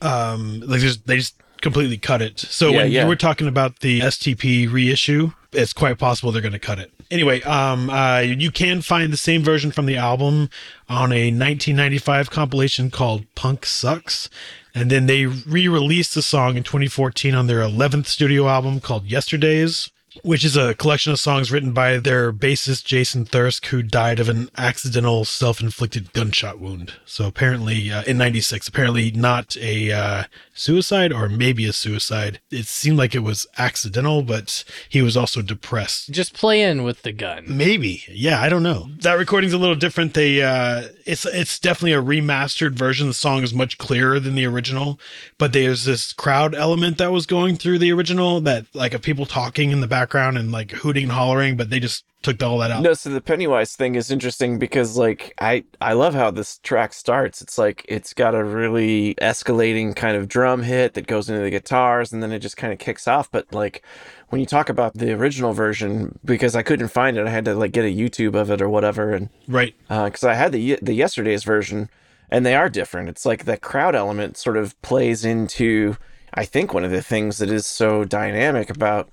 Um, 0.00 0.60
like 0.60 0.80
there's, 0.80 0.98
they 0.98 1.16
just 1.16 1.34
completely 1.62 1.98
cut 1.98 2.22
it. 2.22 2.38
So 2.38 2.70
Yeah, 2.70 2.76
when 2.76 2.92
yeah. 2.92 3.02
you 3.02 3.08
were 3.08 3.16
talking 3.16 3.48
about 3.48 3.80
the 3.80 4.00
STP 4.00 4.72
reissue, 4.72 5.32
it's 5.52 5.72
quite 5.72 5.98
possible 5.98 6.30
they're 6.30 6.40
going 6.40 6.52
to 6.52 6.60
cut 6.60 6.78
it. 6.78 6.92
Anyway, 7.10 7.42
um, 7.42 7.90
uh, 7.90 8.20
you 8.20 8.52
can 8.52 8.82
find 8.82 9.12
the 9.12 9.16
same 9.16 9.42
version 9.42 9.72
from 9.72 9.86
the 9.86 9.96
album 9.96 10.48
on 10.88 11.10
a 11.12 11.26
1995 11.26 12.30
compilation 12.30 12.88
called 12.88 13.26
Punk 13.34 13.66
Sucks. 13.66 14.30
And 14.76 14.92
then 14.92 15.06
they 15.06 15.26
re 15.26 15.66
released 15.66 16.14
the 16.14 16.22
song 16.22 16.56
in 16.56 16.62
2014 16.62 17.34
on 17.34 17.48
their 17.48 17.62
11th 17.62 18.06
studio 18.06 18.46
album 18.46 18.78
called 18.78 19.06
Yesterdays, 19.06 19.90
which 20.22 20.44
is 20.44 20.56
a 20.56 20.74
collection 20.74 21.12
of 21.12 21.18
songs 21.18 21.50
written 21.50 21.72
by 21.72 21.98
their 21.98 22.32
bassist 22.32 22.84
Jason 22.84 23.24
Thirsk, 23.24 23.66
who 23.66 23.82
died 23.82 24.20
of 24.20 24.28
an 24.28 24.48
accidental 24.56 25.24
self 25.24 25.60
inflicted 25.60 26.12
gunshot 26.12 26.58
wound. 26.58 26.94
So 27.04 27.26
apparently, 27.26 27.90
uh, 27.90 28.02
in 28.04 28.18
96, 28.18 28.68
apparently 28.68 29.10
not 29.10 29.56
a 29.56 29.92
uh, 29.92 30.24
suicide 30.60 31.12
or 31.12 31.28
maybe 31.28 31.66
a 31.66 31.72
suicide. 31.72 32.40
It 32.50 32.66
seemed 32.66 32.98
like 32.98 33.14
it 33.14 33.20
was 33.20 33.46
accidental, 33.56 34.22
but 34.22 34.64
he 34.88 35.00
was 35.00 35.16
also 35.16 35.42
depressed. 35.42 36.10
Just 36.10 36.34
playing 36.34 36.82
with 36.82 37.02
the 37.02 37.12
gun. 37.12 37.44
Maybe. 37.48 38.04
Yeah, 38.08 38.40
I 38.40 38.48
don't 38.48 38.62
know. 38.62 38.90
That 38.98 39.14
recording's 39.14 39.52
a 39.52 39.58
little 39.58 39.74
different. 39.74 40.14
They 40.14 40.42
uh 40.42 40.88
it's 41.06 41.24
it's 41.26 41.58
definitely 41.58 41.92
a 41.94 42.02
remastered 42.02 42.72
version. 42.72 43.08
The 43.08 43.14
song 43.14 43.42
is 43.42 43.54
much 43.54 43.78
clearer 43.78 44.20
than 44.20 44.34
the 44.34 44.46
original, 44.46 45.00
but 45.38 45.52
there's 45.52 45.84
this 45.84 46.12
crowd 46.12 46.54
element 46.54 46.98
that 46.98 47.12
was 47.12 47.26
going 47.26 47.56
through 47.56 47.78
the 47.78 47.92
original 47.92 48.40
that 48.42 48.66
like 48.74 48.94
of 48.94 49.02
people 49.02 49.26
talking 49.26 49.70
in 49.70 49.80
the 49.80 49.86
background 50.00 50.38
and 50.38 50.50
like 50.50 50.70
hooting 50.70 51.04
and 51.04 51.12
hollering, 51.12 51.56
but 51.56 51.68
they 51.68 51.78
just 51.78 52.04
took 52.22 52.42
all 52.42 52.58
that 52.58 52.70
out. 52.70 52.82
No, 52.82 52.94
so 52.94 53.10
the 53.10 53.20
Pennywise 53.20 53.76
thing 53.76 53.94
is 53.94 54.10
interesting 54.10 54.58
because 54.58 54.96
like 54.96 55.34
I 55.40 55.64
I 55.80 55.92
love 55.92 56.14
how 56.14 56.30
this 56.30 56.58
track 56.58 56.92
starts. 56.92 57.42
It's 57.42 57.58
like 57.58 57.84
it's 57.88 58.14
got 58.14 58.34
a 58.34 58.42
really 58.42 59.14
escalating 59.16 59.94
kind 59.94 60.16
of 60.16 60.28
drum 60.28 60.62
hit 60.62 60.94
that 60.94 61.06
goes 61.06 61.28
into 61.28 61.42
the 61.42 61.50
guitars 61.50 62.12
and 62.12 62.22
then 62.22 62.32
it 62.32 62.38
just 62.40 62.56
kind 62.56 62.72
of 62.72 62.78
kicks 62.78 63.06
off. 63.06 63.30
But 63.30 63.52
like 63.52 63.82
when 64.30 64.40
you 64.40 64.46
talk 64.46 64.68
about 64.68 64.94
the 64.94 65.12
original 65.12 65.52
version, 65.52 66.18
because 66.24 66.56
I 66.56 66.62
couldn't 66.62 66.88
find 66.88 67.18
it, 67.18 67.26
I 67.26 67.30
had 67.30 67.44
to 67.44 67.54
like 67.54 67.72
get 67.72 67.84
a 67.84 67.94
YouTube 67.94 68.34
of 68.34 68.50
it 68.50 68.62
or 68.62 68.68
whatever, 68.68 69.12
and 69.12 69.28
Right. 69.48 69.74
Uh, 69.90 70.06
because 70.06 70.24
I 70.24 70.34
had 70.34 70.52
the 70.52 70.78
the 70.80 70.94
yesterday's 70.94 71.44
version, 71.44 71.90
and 72.30 72.46
they 72.46 72.54
are 72.54 72.70
different. 72.70 73.08
It's 73.10 73.26
like 73.26 73.44
the 73.44 73.58
crowd 73.58 73.94
element 73.94 74.36
sort 74.36 74.56
of 74.56 74.80
plays 74.82 75.24
into. 75.24 75.96
I 76.32 76.44
think 76.44 76.72
one 76.72 76.84
of 76.84 76.92
the 76.92 77.02
things 77.02 77.38
that 77.38 77.50
is 77.50 77.66
so 77.66 78.04
dynamic 78.04 78.70
about 78.70 79.10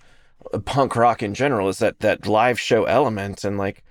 punk 0.66 0.96
rock 0.96 1.22
in 1.24 1.34
general 1.34 1.70
is 1.70 1.80
that 1.80 2.00
that 2.00 2.28
live 2.28 2.60
show 2.60 2.86
element, 2.86 3.44
and 3.44 3.58
like 3.58 3.84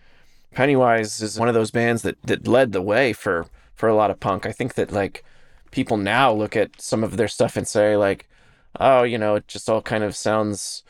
Pennywise 0.55 1.21
is 1.21 1.39
one 1.39 1.49
of 1.49 1.55
those 1.55 1.71
bands 1.71 2.03
that 2.03 2.21
that 2.23 2.49
led 2.49 2.73
the 2.73 2.83
way 2.83 3.13
for 3.13 3.47
for 3.75 3.89
a 3.89 3.95
lot 3.95 4.11
of 4.11 4.21
punk. 4.21 4.47
I 4.47 4.53
think 4.53 4.75
that 4.75 4.93
like 4.93 5.25
people 5.71 5.97
now 5.97 6.33
look 6.33 6.57
at 6.57 6.81
some 6.81 7.05
of 7.05 7.17
their 7.17 7.29
stuff 7.29 7.57
and 7.57 7.69
say 7.69 7.97
like, 7.97 8.29
oh, 8.81 9.03
you 9.03 9.19
know, 9.19 9.37
it 9.37 9.49
just 9.49 9.69
all 9.69 9.83
kind 9.83 10.03
of 10.03 10.17
sounds 10.17 10.83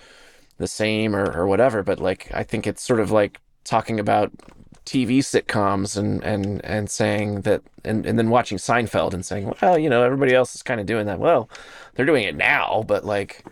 the 0.58 0.68
same 0.68 1.14
or, 1.14 1.30
or 1.32 1.46
whatever. 1.46 1.82
But 1.82 1.98
like, 1.98 2.30
I 2.32 2.42
think 2.42 2.66
it's 2.66 2.82
sort 2.82 3.00
of 3.00 3.10
like 3.10 3.40
talking 3.64 3.98
about 3.98 4.32
TV 4.84 5.18
sitcoms 5.18 5.96
and 5.96 6.22
and 6.22 6.64
and 6.64 6.88
saying 6.88 7.40
that 7.40 7.62
and, 7.84 8.06
and 8.06 8.18
then 8.18 8.30
watching 8.30 8.58
Seinfeld 8.58 9.12
and 9.12 9.26
saying, 9.26 9.52
well, 9.60 9.78
you 9.78 9.90
know, 9.90 10.02
everybody 10.02 10.34
else 10.34 10.54
is 10.54 10.62
kind 10.62 10.80
of 10.80 10.86
doing 10.86 11.06
that. 11.06 11.18
Well, 11.18 11.50
they're 11.94 12.06
doing 12.06 12.24
it 12.24 12.36
now, 12.36 12.84
but 12.86 13.04
like 13.04 13.44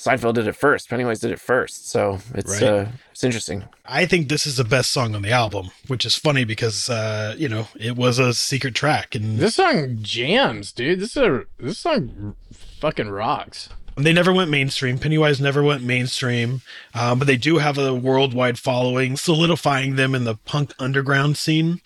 Seinfeld 0.00 0.32
did 0.34 0.46
it 0.46 0.56
first. 0.56 0.88
Pennywise 0.88 1.20
did 1.20 1.30
it 1.30 1.38
first. 1.40 1.90
So 1.90 2.20
it's 2.34 2.52
Right. 2.52 2.62
uh 2.62 2.86
it's 3.12 3.22
interesting. 3.22 3.64
I 3.84 4.06
think 4.06 4.28
this 4.30 4.46
is 4.46 4.56
the 4.56 4.64
best 4.64 4.92
song 4.92 5.14
on 5.14 5.20
the 5.20 5.30
album, 5.30 5.70
which 5.88 6.06
is 6.06 6.16
funny 6.16 6.44
because 6.44 6.88
uh, 6.88 7.34
you 7.36 7.48
know, 7.50 7.68
it 7.78 7.96
was 7.96 8.18
a 8.18 8.32
secret 8.32 8.74
track 8.74 9.14
and 9.14 9.38
This 9.38 9.56
song 9.56 9.98
jams, 10.00 10.72
dude. 10.72 11.00
This 11.00 11.16
is 11.16 11.22
a 11.22 11.42
this 11.58 11.78
song 11.78 12.34
fucking 12.80 13.10
rocks. 13.10 13.68
They 14.02 14.12
never 14.12 14.32
went 14.32 14.50
mainstream. 14.50 14.98
Pennywise 14.98 15.40
never 15.40 15.62
went 15.62 15.82
mainstream, 15.82 16.62
um, 16.94 17.18
but 17.18 17.26
they 17.26 17.36
do 17.36 17.58
have 17.58 17.78
a 17.78 17.94
worldwide 17.94 18.58
following, 18.58 19.16
solidifying 19.16 19.96
them 19.96 20.14
in 20.14 20.24
the 20.24 20.36
punk 20.36 20.74
underground 20.78 21.36
scene. 21.36 21.80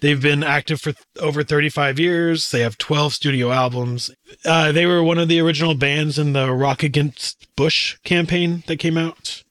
They've 0.00 0.20
been 0.20 0.42
active 0.42 0.80
for 0.80 0.92
th- 0.92 1.04
over 1.20 1.42
35 1.42 1.98
years. 1.98 2.50
They 2.50 2.60
have 2.60 2.78
12 2.78 3.14
studio 3.14 3.50
albums. 3.50 4.10
Uh, 4.44 4.72
they 4.72 4.86
were 4.86 5.02
one 5.02 5.18
of 5.18 5.28
the 5.28 5.40
original 5.40 5.74
bands 5.74 6.18
in 6.18 6.32
the 6.32 6.52
Rock 6.52 6.82
Against 6.82 7.46
Bush 7.56 7.96
campaign 8.04 8.62
that 8.66 8.78
came 8.78 8.96
out. 8.96 9.42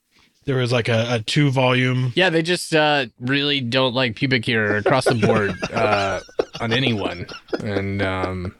There 0.44 0.56
was 0.56 0.72
like 0.72 0.88
a, 0.88 1.16
a 1.16 1.20
two 1.20 1.50
volume. 1.50 2.12
Yeah, 2.16 2.30
they 2.30 2.40
just 2.40 2.74
uh, 2.74 3.06
really 3.20 3.60
don't 3.60 3.94
like 3.94 4.16
pubic 4.16 4.46
hair 4.46 4.76
across 4.76 5.04
the 5.04 5.14
board 5.14 5.54
uh, 5.74 6.20
on 6.58 6.72
anyone, 6.72 7.26
and 7.62 8.00
um, 8.00 8.54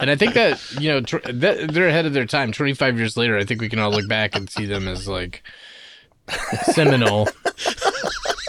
and 0.00 0.10
I 0.10 0.16
think 0.16 0.34
that 0.34 0.60
you 0.80 0.90
know 0.90 1.00
tr- 1.00 1.18
that 1.32 1.70
they're 1.72 1.88
ahead 1.88 2.06
of 2.06 2.12
their 2.12 2.26
time. 2.26 2.52
Twenty 2.52 2.74
five 2.74 2.98
years 2.98 3.16
later, 3.16 3.36
I 3.38 3.44
think 3.44 3.60
we 3.60 3.68
can 3.68 3.78
all 3.78 3.90
look 3.90 4.08
back 4.08 4.34
and 4.34 4.48
see 4.50 4.66
them 4.66 4.86
as 4.88 5.08
like 5.08 5.42
seminal, 6.72 7.28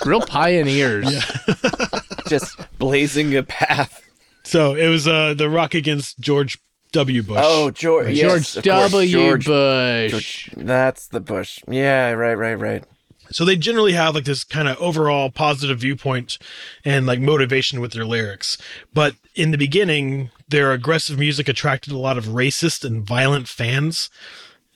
real 0.06 0.22
pioneers. 0.22 1.08
Just 2.28 2.58
blazing 2.78 3.36
a 3.36 3.44
path. 3.44 4.04
So 4.44 4.76
it 4.76 4.88
was 4.88 5.08
uh, 5.08 5.34
the 5.36 5.50
Rock 5.50 5.74
Against 5.74 6.20
George 6.20 6.60
W. 6.92 7.22
Bush. 7.24 7.40
Oh, 7.42 7.72
George, 7.72 8.10
yes, 8.14 8.54
George 8.54 8.58
of 8.58 8.92
W. 8.92 9.12
George- 9.12 9.46
Bush. 9.46 10.12
George- 10.12 10.50
that's 10.58 11.08
the 11.08 11.20
Bush. 11.20 11.60
Yeah, 11.68 12.12
right, 12.12 12.34
right, 12.36 12.56
right. 12.56 12.84
So 13.32 13.46
they 13.46 13.56
generally 13.56 13.94
have 13.94 14.16
like 14.16 14.26
this 14.26 14.44
kind 14.44 14.68
of 14.68 14.78
overall 14.78 15.30
positive 15.30 15.80
viewpoint 15.80 16.38
and 16.84 17.06
like 17.06 17.20
motivation 17.20 17.80
with 17.80 17.94
their 17.94 18.06
lyrics. 18.06 18.58
But 18.94 19.16
in 19.36 19.52
the 19.52 19.58
beginning, 19.58 20.32
their 20.48 20.72
aggressive 20.72 21.20
music 21.20 21.48
attracted 21.48 21.94
a 21.94 21.98
lot 21.98 22.18
of 22.18 22.26
racist 22.26 22.84
and 22.84 23.06
violent 23.06 23.48
fans 23.48 24.10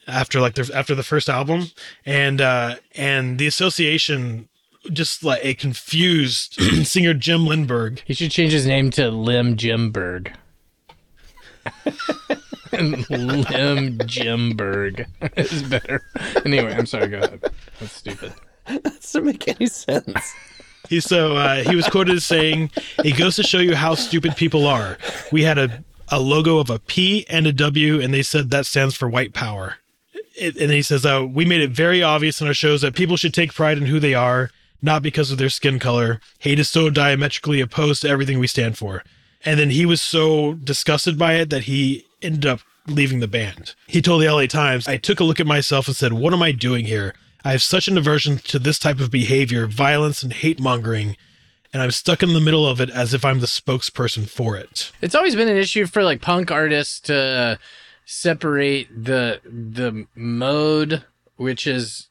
after 0.07 0.39
like 0.39 0.55
their 0.55 0.65
after 0.73 0.95
the 0.95 1.03
first 1.03 1.29
album. 1.29 1.67
And 2.05 2.41
uh 2.41 2.75
and 2.95 3.39
the 3.39 3.47
association 3.47 4.49
just 4.91 5.23
like 5.23 5.43
a 5.43 5.53
confused 5.53 6.53
singer 6.85 7.13
Jim 7.13 7.41
Lindberg. 7.41 8.01
He 8.05 8.13
should 8.13 8.31
change 8.31 8.51
his 8.51 8.65
name 8.65 8.91
to 8.91 9.09
Lim 9.09 9.55
Jimberg. 9.55 10.35
Lim 13.09 13.97
Jimberg 13.99 15.05
is 15.37 15.63
better. 15.63 16.01
Anyway, 16.45 16.73
I'm 16.73 16.85
sorry. 16.87 17.07
Go 17.07 17.17
ahead. 17.19 17.41
That's 17.79 17.93
stupid. 17.93 18.33
That 18.67 18.83
Doesn't 18.83 19.25
make 19.25 19.47
any 19.47 19.67
sense. 19.67 20.33
He 20.89 20.99
so 20.99 21.37
uh, 21.37 21.63
he 21.63 21.75
was 21.75 21.87
quoted 21.87 22.15
as 22.15 22.25
saying, 22.25 22.71
"It 23.03 23.17
goes 23.17 23.35
to 23.35 23.43
show 23.43 23.59
you 23.59 23.75
how 23.75 23.95
stupid 23.95 24.35
people 24.35 24.65
are. 24.65 24.97
We 25.31 25.43
had 25.43 25.57
a 25.57 25.83
a 26.09 26.19
logo 26.19 26.57
of 26.57 26.69
a 26.69 26.79
P 26.79 27.25
and 27.29 27.45
a 27.47 27.53
W, 27.53 28.01
and 28.01 28.13
they 28.13 28.23
said 28.23 28.49
that 28.49 28.65
stands 28.65 28.95
for 28.95 29.07
white 29.07 29.33
power." 29.33 29.75
It, 30.35 30.57
and 30.57 30.71
he 30.71 30.81
says, 30.81 31.05
uh, 31.05 31.25
"We 31.29 31.45
made 31.45 31.61
it 31.61 31.71
very 31.71 32.01
obvious 32.01 32.41
in 32.41 32.47
our 32.47 32.53
shows 32.53 32.81
that 32.81 32.95
people 32.95 33.17
should 33.17 33.33
take 33.33 33.53
pride 33.53 33.77
in 33.77 33.85
who 33.85 33.99
they 33.99 34.13
are, 34.13 34.49
not 34.81 35.03
because 35.03 35.31
of 35.31 35.37
their 35.37 35.49
skin 35.49 35.77
color. 35.79 36.19
Hate 36.39 36.59
is 36.59 36.69
so 36.69 36.89
diametrically 36.89 37.61
opposed 37.61 38.01
to 38.01 38.09
everything 38.09 38.39
we 38.39 38.47
stand 38.47 38.77
for." 38.77 39.03
And 39.45 39.59
then 39.59 39.71
he 39.71 39.85
was 39.85 40.01
so 40.01 40.53
disgusted 40.53 41.17
by 41.17 41.33
it 41.33 41.49
that 41.49 41.63
he 41.63 42.05
ended 42.23 42.45
up 42.45 42.61
leaving 42.87 43.19
the 43.19 43.27
band. 43.27 43.75
He 43.87 44.01
told 44.01 44.21
the 44.21 44.31
LA 44.31 44.45
Times, 44.45 44.87
I 44.87 44.97
took 44.97 45.19
a 45.19 45.23
look 45.23 45.39
at 45.39 45.47
myself 45.47 45.87
and 45.87 45.95
said, 45.95 46.13
What 46.13 46.33
am 46.33 46.41
I 46.41 46.51
doing 46.51 46.85
here? 46.85 47.13
I 47.45 47.51
have 47.51 47.61
such 47.61 47.87
an 47.87 47.97
aversion 47.97 48.37
to 48.37 48.59
this 48.59 48.79
type 48.79 48.99
of 48.99 49.11
behavior, 49.11 49.67
violence, 49.67 50.23
and 50.23 50.31
hate 50.31 50.59
mongering, 50.59 51.17
and 51.73 51.81
I'm 51.81 51.91
stuck 51.91 52.23
in 52.23 52.33
the 52.33 52.39
middle 52.39 52.65
of 52.65 52.79
it 52.79 52.89
as 52.89 53.13
if 53.13 53.25
I'm 53.25 53.39
the 53.39 53.47
spokesperson 53.47 54.29
for 54.29 54.55
it. 54.55 54.91
It's 55.01 55.15
always 55.15 55.35
been 55.35 55.49
an 55.49 55.57
issue 55.57 55.85
for 55.85 56.03
like 56.03 56.21
punk 56.21 56.51
artists 56.51 56.99
to 57.01 57.59
separate 58.05 58.87
the 59.03 59.41
the 59.43 60.07
mode, 60.15 61.03
which 61.35 61.67
is 61.67 62.07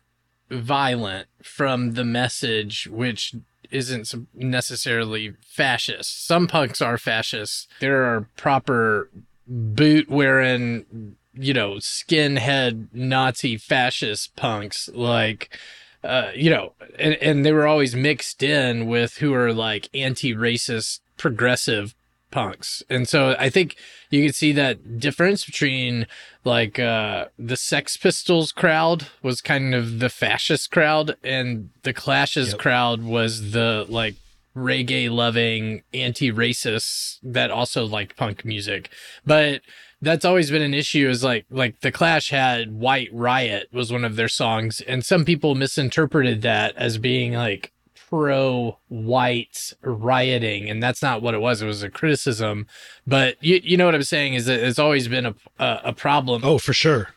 violent, 0.51 1.29
from 1.43 1.95
the 1.95 2.05
message, 2.05 2.87
which 2.89 3.35
isn't 3.71 4.13
necessarily 4.35 5.35
fascist. 5.41 6.27
Some 6.27 6.47
punks 6.47 6.83
are 6.83 6.99
fascists. 6.99 7.67
There 7.81 8.05
are 8.05 8.29
proper 8.37 9.09
boot 9.53 10.09
wearing, 10.09 11.17
you 11.35 11.53
know, 11.53 11.75
skinhead 11.75 12.89
Nazi 12.93 13.57
fascist 13.57 14.35
punks 14.35 14.89
like 14.95 15.57
uh, 16.05 16.31
you 16.35 16.51
know, 16.51 16.73
and, 16.99 17.15
and 17.23 17.47
they 17.47 17.53
were 17.53 17.67
always 17.67 17.95
mixed 17.95 18.43
in 18.43 18.87
with 18.87 19.19
who 19.19 19.33
are 19.35 19.53
like 19.53 19.89
anti-racist 19.95 20.99
progressive 21.17 21.95
punks. 22.33 22.83
And 22.91 23.09
so 23.09 23.37
I 23.39 23.51
think 23.51 23.77
you 24.11 24.25
can 24.25 24.33
see 24.33 24.51
that 24.53 24.99
difference 24.99 25.45
between 25.45 26.07
like 26.45 26.79
uh 26.79 27.27
the 27.39 27.57
Sex 27.57 27.97
Pistols 27.97 28.51
crowd 28.51 29.07
was 29.23 29.41
kind 29.41 29.75
of 29.75 30.01
the 30.01 30.09
fascist 30.09 30.71
crowd 30.73 31.17
and 31.23 31.71
the 31.83 31.93
Clash's 31.93 32.53
Yep. 32.53 32.59
crowd 32.59 33.03
was 33.05 33.53
the 33.53 33.87
like 33.89 34.17
reggae 34.57 35.11
loving 35.11 35.83
anti-racists 35.95 37.19
that 37.23 37.51
also 37.51 37.87
liked 37.87 38.17
punk 38.17 38.45
music. 38.45 38.91
But 39.25 39.63
that's 40.03 40.25
always 40.25 40.51
been 40.51 40.63
an 40.63 40.75
issue 40.75 41.09
is 41.09 41.23
like 41.23 41.47
like 41.51 41.81
the 41.81 41.93
clash 41.93 42.31
had 42.31 42.73
white 42.73 43.09
riot 43.13 43.69
was 43.73 43.93
one 43.93 44.05
of 44.05 44.17
their 44.17 44.29
songs 44.29 44.81
and 44.83 45.05
some 45.05 45.25
people 45.25 45.55
misinterpreted 45.55 46.43
that 46.43 46.77
as 46.77 46.99
being 46.99 47.33
like 47.35 47.73
pro 47.95 48.77
white 48.89 49.73
rioting 49.81 50.69
and 50.69 50.83
that's 50.83 51.03
not 51.03 51.23
what 51.23 51.35
it 51.35 51.41
was 51.41 51.63
it 51.63 51.67
was 51.67 51.83
a 51.85 51.89
criticism 51.89 52.67
but 53.07 53.37
you 53.41 53.61
you 53.63 53.77
know 53.77 53.87
what 53.87 53.95
i'm 53.95 54.03
saying 54.03 54.35
is 54.35 54.47
that 54.47 54.59
it's 54.59 54.79
always 54.79 55.07
been 55.09 55.25
a 55.25 55.35
a, 55.61 55.81
a 55.85 55.93
problem 55.93 56.43
Oh, 56.45 56.59
for 56.59 56.73
sure. 56.73 57.11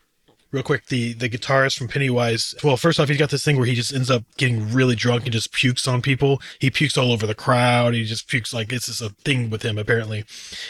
Real 0.56 0.64
quick, 0.64 0.86
the 0.86 1.12
the 1.12 1.28
guitarist 1.28 1.78
from 1.78 1.90
Pennywise. 1.90 2.56
Well, 2.64 2.78
first 2.78 2.98
off, 2.98 3.10
he's 3.10 3.18
got 3.18 3.30
this 3.30 3.44
thing 3.44 3.58
where 3.58 3.66
he 3.66 3.76
just 3.76 3.94
ends 3.94 4.10
up 4.10 4.24
getting 4.38 4.72
really 4.72 4.96
drunk 4.96 5.24
and 5.26 5.34
just 5.34 5.52
pukes 5.52 5.86
on 5.86 6.02
people. 6.02 6.42
He 6.60 6.72
pukes 6.72 6.98
all 6.98 7.12
over 7.12 7.28
the 7.28 7.36
crowd. 7.36 7.94
He 7.94 8.06
just 8.06 8.30
pukes 8.30 8.54
like 8.54 8.72
it's 8.72 8.86
just 8.86 9.02
a 9.02 9.10
thing 9.10 9.50
with 9.50 9.64
him. 9.64 9.78
Apparently, 9.78 10.24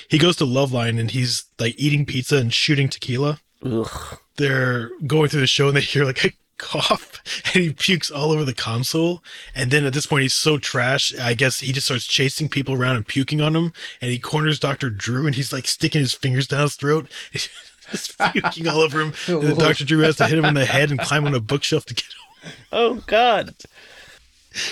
he 0.10 0.18
goes 0.18 0.38
to 0.38 0.44
Loveline 0.44 1.00
and 1.00 1.12
he's 1.12 1.46
like 1.60 1.76
eating 1.78 2.04
pizza 2.04 2.38
and 2.38 2.52
shooting 2.52 2.90
tequila. 2.90 3.42
Ugh. 3.64 4.18
They're 4.38 4.90
going 5.06 5.30
through 5.30 5.42
the 5.42 5.48
show 5.48 5.68
and 5.68 5.78
they 5.78 5.82
hear 5.82 6.04
like 6.04 6.26
a 6.26 6.32
cough 6.58 7.22
and 7.54 7.64
he 7.64 7.72
pukes 7.72 8.10
all 8.10 8.32
over 8.32 8.44
the 8.44 8.56
console. 8.56 9.24
And 9.54 9.70
then 9.70 9.86
at 9.86 9.94
this 9.94 10.08
point, 10.08 10.24
he's 10.24 10.34
so 10.34 10.58
trash. 10.58 11.14
I 11.20 11.36
guess 11.36 11.60
he 11.60 11.72
just 11.72 11.86
starts 11.86 12.08
chasing 12.08 12.50
people 12.50 12.74
around 12.74 12.96
and 12.96 13.08
puking 13.08 13.40
on 13.40 13.54
them. 13.54 13.72
And 14.02 14.10
he 14.10 14.18
corners 14.18 14.60
Dr. 14.60 14.90
Drew 14.90 15.28
and 15.28 15.36
he's 15.36 15.54
like 15.54 15.68
sticking 15.68 16.02
his 16.02 16.16
fingers 16.16 16.48
down 16.48 16.64
his 16.64 16.74
throat. 16.74 17.08
Just 17.92 18.18
puking 18.18 18.68
all 18.68 18.80
over 18.82 19.02
him. 19.02 19.14
And 19.28 19.44
then 19.44 19.58
Dr. 19.58 19.86
Drew 19.86 20.00
has 20.00 20.18
to 20.18 20.28
hit 20.28 20.38
him 20.38 20.46
in 20.46 20.54
the 20.54 20.66
head 20.66 20.92
and 20.92 21.00
climb 21.00 21.26
on 21.26 21.34
a 21.36 21.40
bookshelf 21.40 21.86
to 21.86 21.94
get 21.94 22.06
Oh 22.72 22.96
God. 23.08 23.56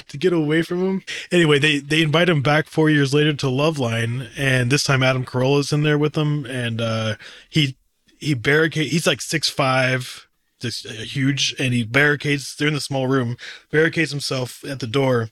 to 0.08 0.17
get 0.17 0.34
away 0.34 0.62
from 0.62 0.80
him. 0.86 1.04
Anyway, 1.32 1.60
they 1.60 1.80
they 1.80 2.02
invite 2.02 2.30
him 2.30 2.41
back 2.41 2.67
four 2.67 2.89
years 2.89 3.13
later 3.13 3.34
to 3.34 3.47
Loveline, 3.47 4.30
and 4.38 4.71
this 4.71 4.84
time 4.84 5.04
Adam 5.04 5.26
Carolla's 5.26 5.71
in 5.73 5.84
there 5.84 5.97
with 5.97 6.15
him, 6.15 6.45
and 6.45 6.80
uh, 6.80 7.15
he 7.49 7.76
he 8.19 8.34
barricade. 8.34 8.88
He's 8.91 9.08
like 9.08 9.19
six 9.21 9.49
five, 9.49 10.28
just 10.62 10.86
uh, 10.86 10.91
huge, 10.91 11.54
and 11.60 11.73
he 11.73 11.84
barricades. 11.84 12.56
They're 12.56 12.69
in 12.69 12.73
the 12.76 12.80
small 12.80 13.08
room, 13.08 13.36
barricades 13.71 14.12
himself 14.12 14.63
at 14.63 14.80
the 14.80 14.88
door, 14.88 15.30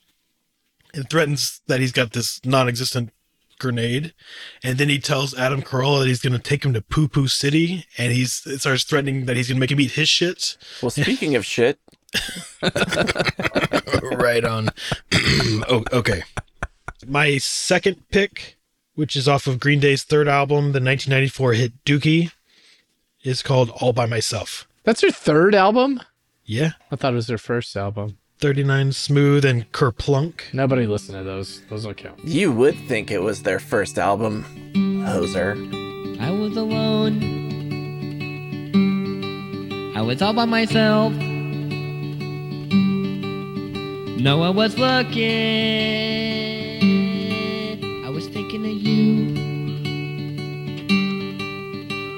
and 0.94 1.10
threatens 1.10 1.62
that 1.68 1.80
he's 1.80 1.94
got 1.94 2.12
this 2.12 2.42
non-existent 2.44 3.12
grenade, 3.62 4.14
and 4.64 4.78
then 4.78 4.90
he 4.90 5.00
tells 5.00 5.34
Adam 5.34 5.62
Carolla 5.62 6.00
that 6.00 6.08
he's 6.08 6.20
going 6.22 6.34
to 6.34 6.40
take 6.40 6.66
him 6.66 6.74
to 6.74 6.82
Poo 6.82 7.08
Poo 7.08 7.28
City, 7.30 7.86
and 7.98 8.12
he's 8.12 8.34
starts 8.60 8.84
threatening 8.84 9.26
that 9.28 9.38
he's 9.38 9.48
going 9.48 9.56
to 9.56 9.60
make 9.62 9.72
him 9.72 9.80
eat 9.80 9.92
his 9.92 10.10
shit. 10.10 10.58
Well, 10.82 10.90
speaking 10.90 11.36
of 11.36 11.46
shit, 11.46 11.80
right 14.12 14.44
on. 14.44 14.70
oh, 15.70 15.84
okay. 15.94 16.24
My 17.08 17.38
second 17.38 18.08
pick, 18.10 18.58
which 18.96 19.16
is 19.16 19.28
off 19.28 19.48
of 19.48 19.60
Green 19.60 19.80
Day's 19.80 20.04
third 20.04 20.28
album, 20.28 20.72
the 20.74 20.80
1994 20.82 21.54
hit 21.54 21.86
Dookie, 21.86 22.32
is 23.24 23.42
called 23.42 23.70
All 23.70 23.94
by 23.94 24.06
Myself. 24.06 24.68
that's 24.84 25.02
their 25.02 25.12
third 25.12 25.54
album 25.56 26.00
Yeah. 26.44 26.72
i 26.92 26.96
thought 26.96 27.14
it 27.14 27.16
was 27.16 27.28
their 27.28 27.38
first 27.38 27.76
album 27.78 28.18
39 28.42 28.92
Smooth 28.92 29.46
and 29.46 29.72
Kerplunk. 29.72 30.52
nobody 30.52 30.88
listened 30.88 31.16
to 31.16 31.24
those 31.24 31.62
those 31.70 31.84
don't 31.84 31.96
count 31.96 32.18
you 32.24 32.52
would 32.52 32.76
think 32.88 33.12
it 33.12 33.22
was 33.22 33.44
their 33.44 33.60
first 33.60 34.00
album, 34.00 34.44
hoser. 35.06 35.56
I 36.20 36.32
was 36.32 36.58
alone. 36.58 37.22
I 39.96 40.02
was 40.02 40.24
all 40.24 40.34
by 40.34 40.46
myself. 40.46 41.14
No 44.22 44.38
one 44.40 44.56
was 44.56 44.78
looking. 44.78 45.22
I 48.06 48.10
was 48.10 48.28
thinking 48.28 48.66
of 48.66 48.72
you. 48.72 49.38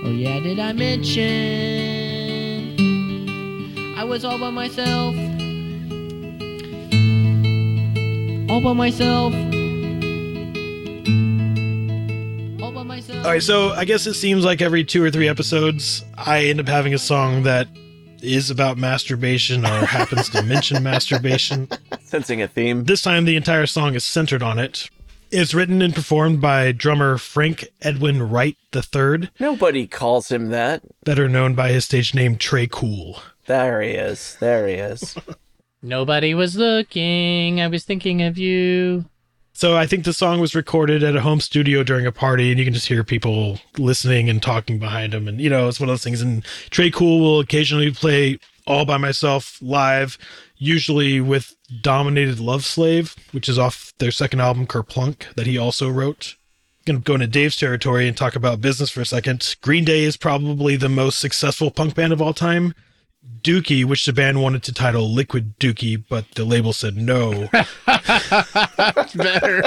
Oh, 0.05 0.11
yeah, 0.11 0.39
did 0.39 0.59
I 0.59 0.71
mention? 0.73 1.23
I 3.97 4.03
was 4.05 4.23
all 4.25 4.37
by 4.37 4.49
myself. 4.49 5.15
All 8.53 8.61
by 8.61 8.73
myself. 8.73 9.33
All 12.61 12.71
by 12.71 12.83
myself. 12.83 13.25
All 13.25 13.31
right, 13.31 13.41
so 13.41 13.71
I 13.71 13.83
guess 13.83 14.05
it 14.05 14.13
seems 14.13 14.45
like 14.45 14.61
every 14.61 14.83
two 14.83 15.03
or 15.03 15.09
three 15.09 15.27
episodes, 15.27 16.05
I 16.15 16.43
end 16.45 16.59
up 16.59 16.67
having 16.67 16.93
a 16.93 16.99
song 16.99 17.41
that 17.43 17.67
is 18.21 18.51
about 18.51 18.77
masturbation 18.77 19.65
or 19.65 19.69
happens 19.87 20.29
to 20.29 20.43
mention 20.43 20.83
masturbation. 20.83 21.67
Sensing 22.03 22.43
a 22.43 22.47
theme. 22.47 22.83
This 22.83 23.01
time, 23.01 23.25
the 23.25 23.37
entire 23.37 23.65
song 23.65 23.95
is 23.95 24.03
centered 24.03 24.43
on 24.43 24.59
it. 24.59 24.87
It's 25.31 25.55
written 25.55 25.81
and 25.81 25.95
performed 25.95 26.39
by 26.39 26.73
drummer 26.73 27.17
Frank 27.17 27.67
Edwin 27.81 28.29
Wright 28.29 28.55
III, 28.71 29.31
Nobody 29.39 29.87
calls 29.87 30.31
him 30.31 30.49
that. 30.49 30.83
better 31.03 31.27
known 31.27 31.55
by 31.55 31.69
his 31.69 31.85
stage 31.85 32.13
name 32.13 32.35
Tré 32.35 32.69
Cool. 32.69 33.19
There 33.47 33.81
he 33.81 33.93
is. 33.93 34.37
There 34.39 34.67
he 34.67 34.75
is. 34.75 35.15
nobody 35.83 36.33
was 36.33 36.55
looking 36.55 37.61
i 37.61 37.67
was 37.67 37.83
thinking 37.83 38.21
of 38.21 38.37
you 38.37 39.05
So 39.55 39.77
I 39.77 39.85
think 39.85 40.03
the 40.03 40.13
song 40.13 40.39
was 40.39 40.55
recorded 40.55 41.03
at 41.03 41.15
a 41.15 41.21
home 41.21 41.39
studio 41.39 41.83
during 41.83 42.07
a 42.07 42.11
party, 42.11 42.49
and 42.49 42.57
you 42.57 42.65
can 42.65 42.73
just 42.73 42.87
hear 42.87 43.03
people 43.03 43.59
listening 43.77 44.27
and 44.27 44.41
talking 44.41 44.79
behind 44.79 45.13
them. 45.13 45.27
And 45.27 45.39
you 45.39 45.47
know, 45.47 45.67
it's 45.67 45.79
one 45.79 45.89
of 45.89 45.93
those 45.93 46.03
things. 46.03 46.23
And 46.23 46.43
Tré 46.71 46.91
Cool 46.91 47.19
will 47.19 47.39
occasionally 47.39 47.91
play 47.91 48.39
all 48.65 48.83
by 48.83 48.97
myself 48.97 49.59
live, 49.61 50.17
usually 50.57 51.21
with 51.21 51.55
"Dominated 51.81 52.39
Love 52.39 52.65
Slave," 52.65 53.15
which 53.31 53.47
is 53.47 53.59
off 53.59 53.93
their 53.99 54.09
second 54.11 54.39
album, 54.41 54.65
Kerplunk, 54.65 55.31
that 55.35 55.45
he 55.45 55.55
also 55.57 55.87
wrote. 55.87 56.35
Gonna 56.87 56.99
go 56.99 57.13
into 57.13 57.27
Dave's 57.27 57.55
territory 57.55 58.07
and 58.07 58.17
talk 58.17 58.35
about 58.35 58.59
business 58.59 58.89
for 58.89 59.01
a 59.01 59.05
second. 59.05 59.55
Green 59.61 59.85
Day 59.85 60.03
is 60.03 60.17
probably 60.17 60.75
the 60.77 60.89
most 60.89 61.19
successful 61.19 61.69
punk 61.69 61.93
band 61.93 62.11
of 62.11 62.21
all 62.23 62.33
time. 62.33 62.73
Dookie, 63.41 63.85
which 63.85 64.05
the 64.05 64.13
band 64.13 64.41
wanted 64.41 64.63
to 64.63 64.73
title 64.73 65.11
Liquid 65.11 65.59
Dookie, 65.59 66.01
but 66.07 66.25
the 66.35 66.45
label 66.45 66.73
said 66.73 66.95
no. 66.95 67.49
better. 69.15 69.63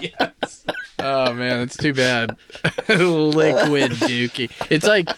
yes. 0.00 0.64
Oh 0.98 1.32
man, 1.32 1.60
that's 1.60 1.76
too 1.76 1.94
bad. 1.94 2.36
Liquid 2.88 3.92
dookie. 3.92 4.50
It's 4.70 4.86
like 4.86 5.08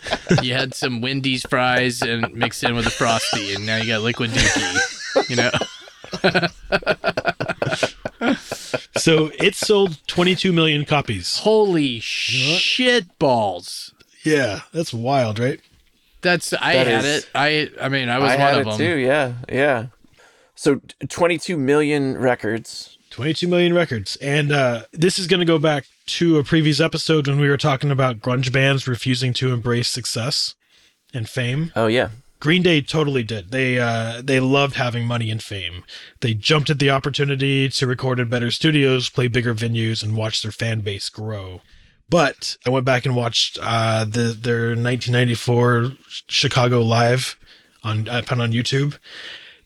you 0.43 0.55
had 0.55 0.73
some 0.75 1.01
Wendy's 1.01 1.45
fries 1.45 2.01
and 2.01 2.33
mixed 2.35 2.65
in 2.65 2.75
with 2.75 2.87
a 2.87 2.91
frosty, 2.91 3.55
and 3.55 3.67
now 3.67 3.77
you 3.77 3.89
got 3.89 4.03
liquid 4.03 4.31
dookie. 4.31 5.31
You 5.31 5.37
know. 5.37 5.51
So 8.97 9.31
it 9.39 9.55
sold 9.55 9.99
22 10.07 10.53
million 10.53 10.85
copies. 10.85 11.39
Holy 11.39 12.01
shit 12.01 13.19
balls. 13.19 13.93
Yeah, 14.23 14.61
that's 14.73 14.95
wild, 14.95 15.39
right? 15.39 15.61
That's 16.25 16.53
I 16.55 16.75
That 16.75 16.87
had 16.89 17.05
is- 17.05 17.25
it. 17.25 17.31
I 17.35 17.71
I 17.81 17.89
mean 17.89 18.09
I 18.09 18.19
was 18.19 18.33
I 18.33 18.37
one 18.37 18.41
had 18.41 18.55
of 18.55 18.61
it 18.67 18.71
them. 18.71 18.79
too. 18.79 18.97
Yeah, 18.97 19.33
yeah. 19.49 19.87
So 20.57 20.81
22 21.09 21.57
million 21.57 22.17
records. 22.19 22.99
22 23.11 23.47
million 23.47 23.73
records. 23.75 24.17
And 24.17 24.51
uh, 24.51 24.85
this 24.93 25.19
is 25.21 25.29
going 25.29 25.39
to 25.41 25.47
go 25.47 25.59
back 25.59 25.87
to 26.07 26.39
a 26.39 26.45
previous 26.45 26.81
episode 26.81 27.29
when 27.29 27.39
we 27.39 27.49
were 27.49 27.57
talking 27.57 27.91
about 27.93 28.19
grunge 28.21 28.53
bands 28.53 28.89
refusing 28.89 29.33
to 29.35 29.53
embrace 29.53 29.87
success 29.89 30.55
and 31.13 31.29
fame. 31.29 31.71
Oh 31.77 31.87
yeah. 31.87 32.09
Green 32.41 32.63
Day 32.63 32.81
totally 32.83 33.23
did. 33.23 33.51
They 33.53 33.79
uh, 33.79 34.21
they 34.23 34.39
loved 34.41 34.75
having 34.77 35.07
money 35.07 35.31
and 35.31 35.43
fame. 35.43 35.85
They 36.21 36.35
jumped 36.35 36.69
at 36.71 36.79
the 36.79 36.91
opportunity 36.91 37.69
to 37.71 37.87
record 37.87 38.19
in 38.21 38.29
better 38.29 38.51
studios, 38.51 39.09
play 39.11 39.29
bigger 39.29 39.55
venues, 39.55 40.03
and 40.03 40.17
watch 40.17 40.43
their 40.43 40.53
fan 40.53 40.81
base 40.81 41.09
grow. 41.09 41.61
But 42.09 42.57
I 42.67 42.71
went 42.71 42.85
back 42.85 43.07
and 43.07 43.17
watched 43.17 43.59
uh, 43.61 44.05
the 44.05 44.37
their 44.39 44.69
1994 44.69 45.93
Chicago 46.29 46.83
live 46.83 47.37
on 47.83 48.09
I 48.09 48.23
found 48.23 48.43
on 48.43 48.53
YouTube. 48.53 48.99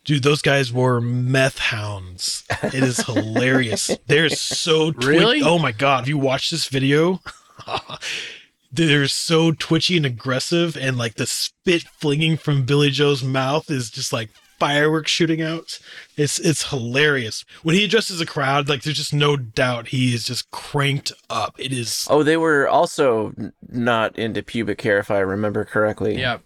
Dude, 0.05 0.22
those 0.22 0.40
guys 0.40 0.72
were 0.72 1.01
meth 1.01 1.59
hounds. 1.59 2.44
It 2.62 2.74
is 2.83 3.05
hilarious. 3.05 3.90
They're 4.07 4.31
so 4.31 4.92
twi- 4.92 5.07
Really? 5.09 5.42
Oh 5.42 5.59
my 5.59 5.72
god! 5.72 5.98
Have 6.01 6.09
you 6.09 6.16
watched 6.18 6.51
this 6.51 6.68
video? 6.68 7.20
They're 8.72 9.09
so 9.09 9.53
twitchy 9.53 9.96
and 9.96 10.07
aggressive, 10.07 10.77
and 10.77 10.96
like 10.96 11.14
the 11.14 11.27
spit 11.27 11.83
flinging 11.83 12.37
from 12.37 12.64
Billie 12.64 12.90
Joe's 12.90 13.22
mouth 13.24 13.70
is 13.70 13.90
just 13.90 14.12
like 14.12 14.31
fireworks 14.59 15.11
shooting 15.11 15.40
out. 15.42 15.79
It's 16.16 16.38
it's 16.38 16.71
hilarious 16.71 17.44
when 17.62 17.75
he 17.75 17.85
addresses 17.85 18.21
a 18.21 18.27
crowd. 18.27 18.68
Like 18.68 18.83
there's 18.83 18.97
just 18.97 19.14
no 19.14 19.37
doubt 19.37 19.88
he 19.88 20.14
is 20.14 20.25
just 20.25 20.51
cranked 20.51 21.12
up. 21.31 21.55
It 21.59 21.73
is 21.73 22.07
Oh, 22.11 22.23
they 22.23 22.37
were 22.37 22.68
also 22.68 23.33
not 23.68 24.18
into 24.18 24.42
pubic 24.42 24.81
hair, 24.81 24.99
if 24.99 25.11
I 25.11 25.18
remember 25.21 25.64
correctly. 25.64 26.18
Yeah. 26.18 26.38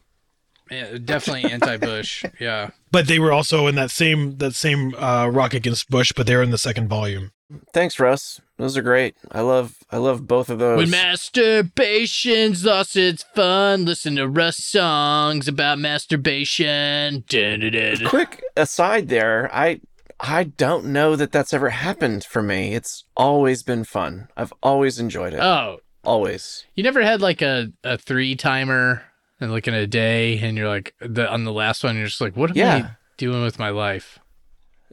yeah 0.71 0.99
definitely 1.05 1.51
anti-Bush. 1.51 2.25
Yeah. 2.41 2.71
but 2.91 3.07
they 3.07 3.19
were 3.19 3.33
also 3.33 3.67
in 3.67 3.75
that 3.77 3.91
same 3.91 4.37
that 4.39 4.55
same 4.55 4.95
uh, 4.97 5.29
Rock 5.29 5.55
Against 5.55 5.89
Bush, 5.91 6.13
but 6.15 6.27
they're 6.27 6.43
in 6.43 6.51
the 6.51 6.59
second 6.59 6.89
volume. 6.89 7.33
Thanks, 7.75 7.99
Russ. 8.01 8.41
Those 8.63 8.77
are 8.77 8.83
great. 8.83 9.17
I 9.33 9.41
love 9.41 9.75
I 9.91 9.97
love 9.97 10.29
both 10.29 10.49
of 10.49 10.61
those. 10.61 10.77
When 10.79 10.89
masturbation's 10.89 12.65
lost 12.65 12.97
its 12.97 13.25
fun, 13.35 13.85
listen 13.85 14.15
to 14.15 14.29
Russ 14.29 14.59
songs 14.63 15.49
about 15.49 15.81
masturbation. 15.81 17.25
Dun-dun-dun. 17.29 18.07
Quick 18.09 18.41
aside 18.57 19.09
there, 19.09 19.51
I 19.53 19.81
I 20.21 20.45
don't 20.45 20.87
know 20.87 21.17
that 21.17 21.33
that's 21.33 21.53
ever 21.53 21.71
happened 21.71 22.23
for 22.23 22.41
me. 22.41 22.75
It's 22.77 23.03
always 23.17 23.65
been 23.65 23.83
fun. 23.83 24.29
I've 24.37 24.53
always 24.63 25.01
enjoyed 25.01 25.35
it. 25.35 25.41
Oh, 25.41 25.81
always. 26.05 26.65
you 26.77 26.85
never 26.85 27.03
had 27.03 27.21
like 27.21 27.43
a, 27.43 27.73
a 27.83 27.99
three 27.99 28.37
timer 28.37 29.03
and 29.41 29.51
like 29.51 29.67
in 29.67 29.75
a 29.75 29.89
day, 29.89 30.39
and 30.39 30.57
you're 30.57 30.69
like 30.69 30.95
the 31.01 31.29
on 31.29 31.43
the 31.43 31.53
last 31.53 31.83
one, 31.83 31.97
you're 31.97 32.07
just 32.07 32.21
like, 32.21 32.37
what 32.37 32.51
am 32.51 32.57
I 32.57 32.59
Yeah. 32.61 32.91
doing 33.17 33.43
with 33.43 33.59
my 33.59 33.71
life? 33.71 34.21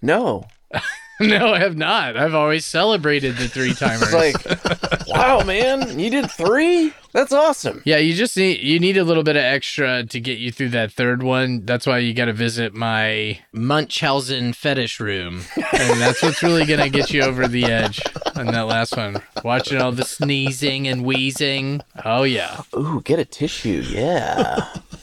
No. 0.01 0.45
no, 1.27 1.53
I 1.53 1.59
have 1.59 1.75
not. 1.75 2.15
I've 2.15 2.33
always 2.33 2.65
celebrated 2.65 3.35
the 3.35 3.49
three 3.49 3.73
timers. 3.73 4.13
It's 4.13 4.45
like, 4.45 5.07
wow, 5.07 5.41
man, 5.43 5.99
you 5.99 6.09
did 6.09 6.31
three? 6.31 6.93
That's 7.11 7.33
awesome. 7.33 7.81
Yeah, 7.83 7.97
you 7.97 8.13
just 8.13 8.37
need 8.37 8.61
you 8.61 8.79
need 8.79 8.95
a 8.95 9.03
little 9.03 9.23
bit 9.23 9.35
of 9.35 9.43
extra 9.43 10.05
to 10.05 10.19
get 10.21 10.37
you 10.37 10.49
through 10.51 10.69
that 10.69 10.93
third 10.93 11.21
one. 11.21 11.65
That's 11.65 11.85
why 11.85 11.97
you 11.97 12.13
got 12.13 12.25
to 12.25 12.33
visit 12.33 12.73
my 12.73 13.39
Munchausen 13.51 14.53
fetish 14.53 15.01
room, 15.01 15.41
and 15.57 15.99
that's 15.99 16.21
what's 16.21 16.41
really 16.41 16.65
gonna 16.65 16.89
get 16.89 17.11
you 17.11 17.23
over 17.23 17.47
the 17.49 17.65
edge 17.65 17.99
on 18.35 18.45
that 18.47 18.67
last 18.67 18.95
one. 18.95 19.21
Watching 19.43 19.81
all 19.81 19.91
the 19.91 20.05
sneezing 20.05 20.87
and 20.87 21.03
wheezing. 21.03 21.81
Oh 22.05 22.23
yeah, 22.23 22.61
Ooh, 22.77 23.01
get 23.03 23.19
a 23.19 23.25
tissue. 23.25 23.83
Yeah. 23.89 24.69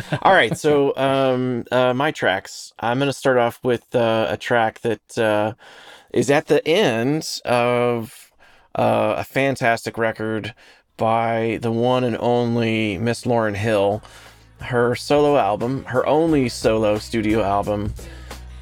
All 0.22 0.32
right, 0.32 0.56
so 0.56 0.96
um, 0.96 1.64
uh, 1.70 1.94
my 1.94 2.10
tracks. 2.10 2.72
I'm 2.78 2.98
going 2.98 3.08
to 3.08 3.12
start 3.12 3.38
off 3.38 3.60
with 3.62 3.94
uh, 3.94 4.26
a 4.30 4.36
track 4.36 4.80
that 4.80 5.18
uh, 5.18 5.54
is 6.12 6.30
at 6.30 6.46
the 6.46 6.66
end 6.66 7.40
of 7.44 8.32
uh, 8.74 9.14
a 9.18 9.24
fantastic 9.24 9.98
record 9.98 10.54
by 10.96 11.58
the 11.62 11.72
one 11.72 12.04
and 12.04 12.16
only 12.18 12.98
Miss 12.98 13.24
Lauryn 13.24 13.56
Hill. 13.56 14.02
Her 14.60 14.94
solo 14.94 15.36
album, 15.36 15.84
her 15.86 16.06
only 16.06 16.48
solo 16.48 16.98
studio 16.98 17.42
album, 17.42 17.92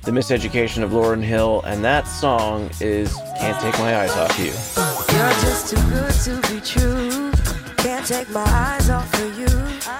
The 0.04 0.12
Miseducation 0.12 0.82
of 0.82 0.92
Lauryn 0.92 1.22
Hill, 1.22 1.62
and 1.66 1.84
that 1.84 2.08
song 2.08 2.70
is 2.80 3.14
Can't 3.38 3.60
Take 3.60 3.78
My 3.78 4.00
Eyes 4.00 4.16
Off 4.16 4.38
You. 4.38 4.52
You're 5.14 5.30
just 5.42 5.68
too 5.68 5.90
good 5.90 6.12
to 6.24 6.54
be 6.54 6.60
true. 6.60 7.32
Can't 7.76 8.06
take 8.06 8.30
my 8.30 8.40
eyes 8.40 8.88
off 8.88 9.12
of 9.14 9.38
you. 9.38 9.99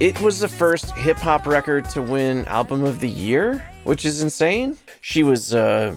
It 0.00 0.20
was 0.20 0.38
the 0.38 0.48
first 0.48 0.92
hip 0.92 1.16
hop 1.16 1.44
record 1.44 1.88
to 1.90 2.00
win 2.00 2.44
Album 2.44 2.84
of 2.84 3.00
the 3.00 3.08
Year, 3.08 3.68
which 3.82 4.04
is 4.04 4.22
insane. 4.22 4.78
She 5.00 5.24
was 5.24 5.52
uh, 5.52 5.96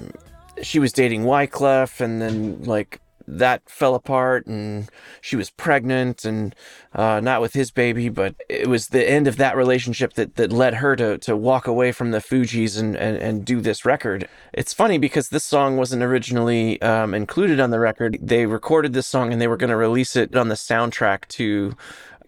she 0.64 0.80
was 0.80 0.92
dating 0.92 1.24
Wyclef, 1.26 2.02
and 2.02 2.20
then 2.20 2.64
like 2.64 3.00
that 3.28 3.62
fell 3.70 3.94
apart, 3.94 4.48
and 4.48 4.90
she 5.22 5.36
was 5.36 5.52
pregnant, 5.52 6.26
and 6.26 6.56
uh, 6.96 7.20
not 7.20 7.42
with 7.42 7.54
his 7.54 7.70
baby, 7.70 8.10
but 8.10 8.34
it 8.50 8.68
was 8.68 8.88
the 8.88 9.08
end 9.08 9.28
of 9.28 9.38
that 9.38 9.56
relationship 9.56 10.14
that 10.14 10.36
that 10.36 10.52
led 10.52 10.74
her 10.74 10.96
to 10.96 11.20
to 11.20 11.38
walk 11.38 11.68
away 11.68 11.92
from 11.92 12.10
the 12.10 12.18
Fugees 12.18 12.80
and 12.80 12.96
and, 12.96 13.18
and 13.18 13.46
do 13.46 13.62
this 13.62 13.86
record. 13.86 14.28
It's 14.52 14.74
funny 14.74 14.98
because 14.98 15.30
this 15.30 15.44
song 15.44 15.78
wasn't 15.78 16.02
originally 16.02 16.82
um, 16.82 17.14
included 17.14 17.60
on 17.60 17.70
the 17.70 17.80
record. 17.80 18.18
They 18.20 18.48
recorded 18.48 18.94
this 18.94 19.06
song 19.06 19.32
and 19.32 19.40
they 19.40 19.48
were 19.48 19.58
going 19.58 19.70
to 19.70 19.76
release 19.76 20.16
it 20.16 20.36
on 20.36 20.48
the 20.48 20.56
soundtrack 20.56 21.28
to 21.28 21.76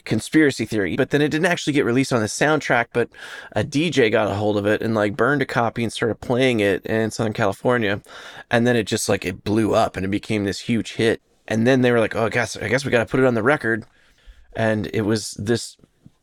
conspiracy 0.06 0.66
theory 0.66 0.96
but 0.96 1.12
then 1.12 1.22
it 1.22 1.30
didn't 1.30 1.46
actually 1.46 1.74
get 1.74 1.86
released 1.86 2.12
on 2.12 2.20
the 2.20 2.28
soundtrack 2.28 2.88
but 2.92 3.10
a 3.54 3.64
dj 3.64 4.12
got 4.12 4.30
a 4.30 4.36
hold 4.36 4.58
of 4.58 4.66
it 4.66 4.82
and 4.82 4.94
like 4.94 5.16
burned 5.16 5.42
a 5.42 5.46
copy 5.46 5.84
and 5.84 5.94
started 5.94 6.20
playing 6.20 6.60
it 6.60 6.86
in 6.86 7.12
southern 7.12 7.34
california. 7.34 8.02
And 8.50 8.66
then 8.66 8.76
it 8.76 8.84
just 8.84 9.10
like 9.10 9.26
it 9.26 9.44
blew 9.44 9.74
up 9.74 9.96
and 9.96 10.06
it 10.06 10.10
became 10.10 10.44
this 10.44 10.62
huge 10.62 10.94
hit. 10.94 11.22
And 11.48 11.68
then 11.68 11.82
they 11.82 11.92
were 11.92 12.00
like 12.00 12.16
oh 12.16 12.26
i 12.26 12.30
guess 12.30 12.56
i 12.58 12.68
guess 12.68 12.86
we 12.86 12.92
got 12.92 13.00
to 13.00 13.10
put 13.10 13.20
it 13.20 13.26
on 13.26 13.34
the 13.34 13.44
record. 13.44 13.86
And 14.56 14.90
it 14.94 15.02
was 15.02 15.32
this 15.32 15.78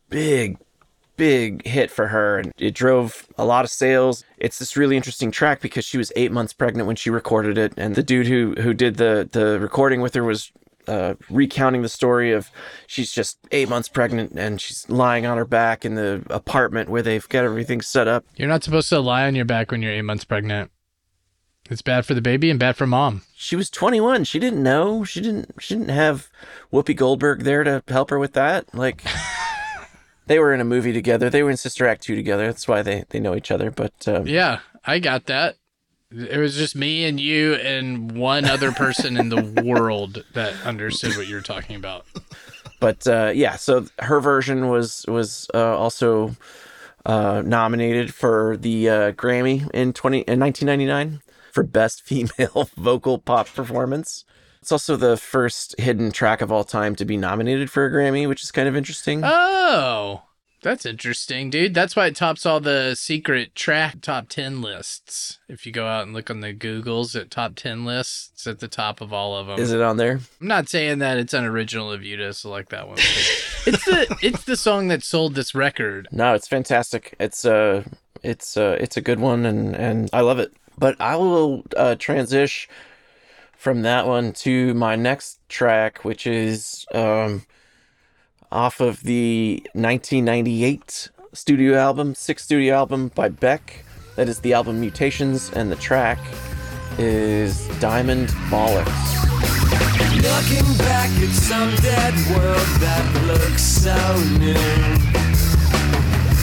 big 0.09 0.59
big 1.17 1.67
hit 1.67 1.91
for 1.91 2.09
her 2.09 2.39
and 2.39 2.53
it 2.59 2.75
drove 2.75 3.27
a 3.37 3.45
lot 3.45 3.65
of 3.65 3.71
sales. 3.71 4.25
It's 4.39 4.59
this 4.59 4.77
really 4.77 4.97
interesting 4.97 5.31
track 5.31 5.61
because 5.61 5.85
she 5.85 5.99
was 5.99 6.13
eight 6.17 6.33
months 6.33 6.55
pregnant 6.55 6.87
when 6.87 6.97
she 6.97 7.11
recorded 7.11 7.59
it. 7.59 7.75
And 7.77 7.95
the 7.95 8.03
dude 8.03 8.27
who 8.27 8.55
who 8.61 8.73
did 8.73 8.97
the 8.97 9.29
the 9.31 9.61
recording 9.61 10.01
with 10.01 10.15
her 10.15 10.25
was 10.25 10.53
uh, 10.91 11.15
recounting 11.31 11.83
the 11.83 11.89
story 11.89 12.33
of 12.33 12.51
she's 12.87 13.13
just 13.13 13.39
eight 13.53 13.69
months 13.69 13.89
pregnant 13.89 14.33
and 14.33 14.61
she's 14.61 14.89
lying 14.91 15.25
on 15.25 15.39
her 15.39 15.45
back 15.45 15.85
in 15.85 15.95
the 15.95 16.23
apartment 16.31 16.89
where 16.89 17.01
they've 17.03 17.29
got 17.29 17.45
everything 17.45 17.81
set 17.81 18.09
up. 18.09 18.25
you're 18.37 18.49
not 18.49 18.65
supposed 18.65 18.89
to 18.89 18.99
lie 18.99 19.27
on 19.27 19.37
your 19.37 19.45
back 19.45 19.71
when 19.71 19.83
you're 19.83 19.93
eight 19.93 20.03
months 20.03 20.25
pregnant. 20.25 20.71
It's 21.71 21.83
bad 21.83 22.05
for 22.05 22.15
the 22.15 22.21
baby 22.21 22.51
and 22.51 22.59
bad 22.59 22.77
for 22.77 22.87
mom. 22.87 23.23
She 23.37 23.55
was 23.55 23.71
21. 23.71 24.25
She 24.25 24.41
didn't 24.41 24.61
know. 24.63 25.05
She 25.05 25.21
didn't. 25.21 25.53
She 25.61 25.75
didn't 25.75 25.91
have 25.91 26.29
Whoopi 26.73 26.97
Goldberg 26.97 27.45
there 27.45 27.63
to 27.63 27.85
help 27.87 28.11
her 28.11 28.19
with 28.19 28.33
that. 28.33 28.75
Like 28.75 29.05
they 30.27 30.41
were 30.41 30.53
in 30.53 30.61
a 30.61 30.65
movie 30.65 30.93
together. 30.93 31.31
They 31.31 31.45
were 31.45 31.51
in 31.51 31.57
Sister 31.57 31.87
Act 31.87 32.03
two 32.03 32.17
together. 32.17 32.47
That's 32.47 32.67
why 32.67 32.83
they 32.83 33.05
they 33.11 33.21
know 33.21 33.37
each 33.37 33.53
other. 33.53 33.71
But 33.71 34.09
um, 34.09 34.27
Yeah, 34.27 34.61
I 34.85 34.99
got 34.99 35.27
that. 35.27 35.57
It 36.13 36.39
was 36.39 36.57
just 36.57 36.75
me 36.75 37.05
and 37.05 37.21
you 37.21 37.55
and 37.55 38.13
one 38.13 38.45
other 38.45 38.73
person 38.73 39.17
in 39.17 39.29
the 39.29 39.43
world 39.65 40.25
that 40.35 40.55
understood 40.65 41.17
what 41.17 41.29
you 41.29 41.37
were 41.37 41.41
talking 41.41 41.77
about. 41.77 42.05
but 42.81 43.07
uh, 43.07 43.33
yeah, 43.35 43.57
so 43.57 43.87
her 44.01 44.21
version 44.21 44.69
was 44.69 45.05
was 45.07 45.49
uh, 45.55 45.79
also 45.79 46.35
uh, 47.07 47.43
nominated 47.45 48.13
for 48.13 48.57
the 48.57 48.89
uh, 48.89 49.13
Grammy 49.13 49.71
in 49.73 49.93
twenty 49.93 50.21
in 50.21 50.39
nineteen 50.39 50.67
ninety 50.67 50.87
nine 50.87 51.23
for 51.53 51.63
best 51.63 52.03
female 52.03 52.69
vocal 52.77 53.19
pop 53.19 53.47
performance. 53.49 54.25
It's 54.61 54.73
also 54.73 54.97
the 54.97 55.17
first 55.17 55.75
hidden 55.79 56.13
track 56.13 56.43
of 56.43 56.53
all 56.53 56.65
time 56.65 56.95
to 56.97 57.05
be 57.05 57.17
nominated 57.17 57.71
for 57.71 57.87
a 57.87 57.91
Grammy, 57.91 58.29
which 58.29 58.43
is 58.43 58.53
kind 58.53 58.69
of 58.69 58.77
interesting. 58.77 59.23
Oh, 59.25 60.23
that's 60.63 60.85
interesting, 60.85 61.49
dude. 61.49 61.75
That's 61.75 61.97
why 61.97 62.07
it 62.07 62.17
tops 62.17 62.45
all 62.45 62.61
the 62.61 62.95
secret 62.95 63.55
track 63.55 64.01
top 64.03 64.29
10 64.29 64.61
lists. 64.61 65.39
If 65.49 65.65
you 65.65 65.73
go 65.73 65.87
out 65.87 66.03
and 66.03 66.13
look 66.13 66.31
on 66.31 66.41
the 66.41 66.53
Googles 66.53 67.19
at 67.19 67.31
top 67.31 67.55
10 67.55 67.85
lists, 67.85 68.31
it's 68.35 68.47
at 68.47 68.61
the 68.61 68.69
top 68.69 69.01
of 69.01 69.13
all 69.13 69.37
of 69.37 69.47
them. 69.47 69.59
Is 69.59 69.73
it 69.73 69.81
on 69.81 69.97
there? 69.97 70.21
I'm 70.41 70.47
not 70.47 70.69
saying 70.69 70.99
that 70.99 71.19
it's 71.19 71.33
unoriginal 71.33 71.91
of 71.91 72.03
you 72.03 72.17
to 72.19 72.35
select 72.35 72.71
that 72.71 72.89
one. 72.89 72.99
it's 72.99 73.85
the 73.85 74.19
it's 74.23 74.45
the 74.45 74.57
song 74.57 74.89
that 74.89 75.03
sold 75.03 75.35
this 75.35 75.55
record. 75.55 76.09
No, 76.13 76.35
it's 76.35 76.49
fantastic. 76.49 77.15
It's 77.19 77.45
uh 77.45 77.85
it's 78.23 78.57
uh 78.57 78.77
it's 78.81 78.97
a 78.97 79.03
good 79.03 79.21
one 79.21 79.47
and 79.47 79.75
and 79.75 80.11
I 80.13 80.21
love 80.21 80.39
it. 80.39 80.53
But 80.77 81.01
I 81.01 81.17
will 81.17 81.65
uh 81.77 81.95
transition 81.97 82.71
from 83.57 83.83
that 83.83 84.07
one 84.07 84.33
to 84.33 84.73
my 84.75 84.97
next 84.97 85.39
track 85.49 86.05
which 86.05 86.27
is 86.27 86.87
um 86.95 87.45
off 88.53 88.81
of 88.81 89.03
the 89.03 89.61
1998 89.75 91.11
studio 91.33 91.79
album, 91.79 92.15
sixth 92.15 92.45
studio 92.47 92.75
album 92.75 93.09
by 93.15 93.29
Beck. 93.29 93.85
That 94.17 94.29
is 94.29 94.41
the 94.41 94.53
album 94.55 94.81
Mutations 94.81 95.51
and 95.53 95.71
the 95.71 95.77
track 95.77 96.19
is 96.99 97.69
Diamond 97.79 98.29
Bollocks. 98.51 99.21
Looking 100.17 100.77
back 100.79 101.11
at 101.23 101.31
some 101.31 101.71
dead 101.77 102.15
world 102.35 102.67
that 102.81 103.05
looks 103.27 103.63
so 103.63 103.97
new. 104.39 104.55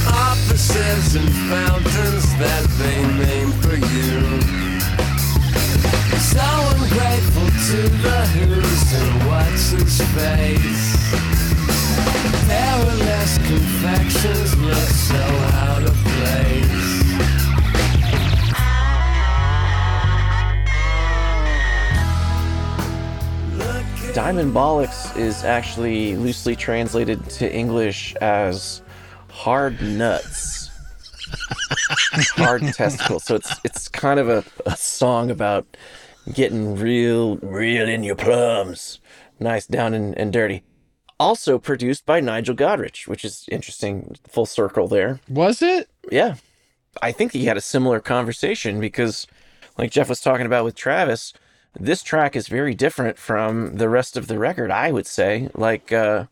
Offices 0.10 1.16
and 1.16 1.30
fountains 1.52 2.36
that 2.38 2.66
they 2.80 3.02
name 3.26 3.52
for 3.62 3.76
you. 3.76 4.42
So 6.18 6.48
ungrateful 6.76 7.48
to 7.48 7.90
the 8.02 8.26
who's 8.28 8.94
and 8.94 9.28
what's 9.28 9.72
his 9.72 10.02
face. 10.16 11.47
Perilous 12.48 13.38
confections 13.38 14.58
look 14.58 14.76
so 14.76 15.16
out 15.16 15.84
of 15.84 15.96
place. 15.96 16.88
Diamond 24.14 24.54
Bollocks 24.54 25.16
is 25.16 25.44
actually 25.44 26.16
loosely 26.16 26.56
translated 26.56 27.24
to 27.30 27.54
English 27.54 28.16
as 28.16 28.82
hard 29.30 29.80
nuts. 29.82 30.72
hard 32.36 32.64
testicles. 32.74 33.26
So 33.26 33.36
it's 33.36 33.56
it's 33.64 33.88
kind 33.88 34.20
of 34.20 34.28
a, 34.28 34.44
a 34.66 34.76
song 34.76 35.30
about 35.30 35.78
getting 36.34 36.76
real 36.76 37.38
real 37.38 37.88
in 37.88 38.04
your 38.04 38.16
plums. 38.16 39.00
Nice 39.40 39.68
down 39.68 39.94
and, 39.94 40.18
and 40.18 40.34
dirty. 40.34 40.64
Also 41.20 41.58
produced 41.58 42.06
by 42.06 42.20
Nigel 42.20 42.56
Godrich, 42.56 43.08
which 43.08 43.26
is 43.26 43.48
interesting. 43.52 44.16
Full 44.28 44.46
circle 44.46 44.88
there. 44.88 45.20
Was 45.28 45.62
it? 45.62 45.90
Yeah. 46.12 46.36
I 47.02 47.12
think 47.12 47.32
he 47.32 47.46
had 47.46 47.58
a 47.58 47.62
similar 47.62 48.00
conversation 48.00 48.80
because, 48.80 49.28
like 49.78 49.92
Jeff 49.92 50.10
was 50.10 50.22
talking 50.22 50.46
about 50.46 50.66
with 50.66 50.76
Travis, 50.76 51.34
this 51.80 52.04
track 52.04 52.36
is 52.36 52.48
very 52.48 52.74
different 52.74 53.18
from 53.18 53.78
the 53.78 53.90
rest 53.90 54.18
of 54.18 54.28
the 54.28 54.40
record, 54.40 54.72
I 54.72 54.92
would 54.92 55.08
say. 55.08 55.50
Like, 55.54 55.92
uh, 55.92 56.26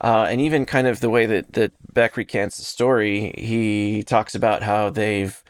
uh, 0.00 0.26
and 0.28 0.40
even 0.40 0.66
kind 0.66 0.86
of 0.86 1.00
the 1.00 1.10
way 1.10 1.26
that, 1.26 1.52
that 1.52 1.72
Beck 1.92 2.16
recants 2.16 2.56
the 2.56 2.64
story, 2.64 3.34
he 3.36 4.02
talks 4.02 4.34
about 4.34 4.62
how 4.62 4.90
they've 4.90 5.42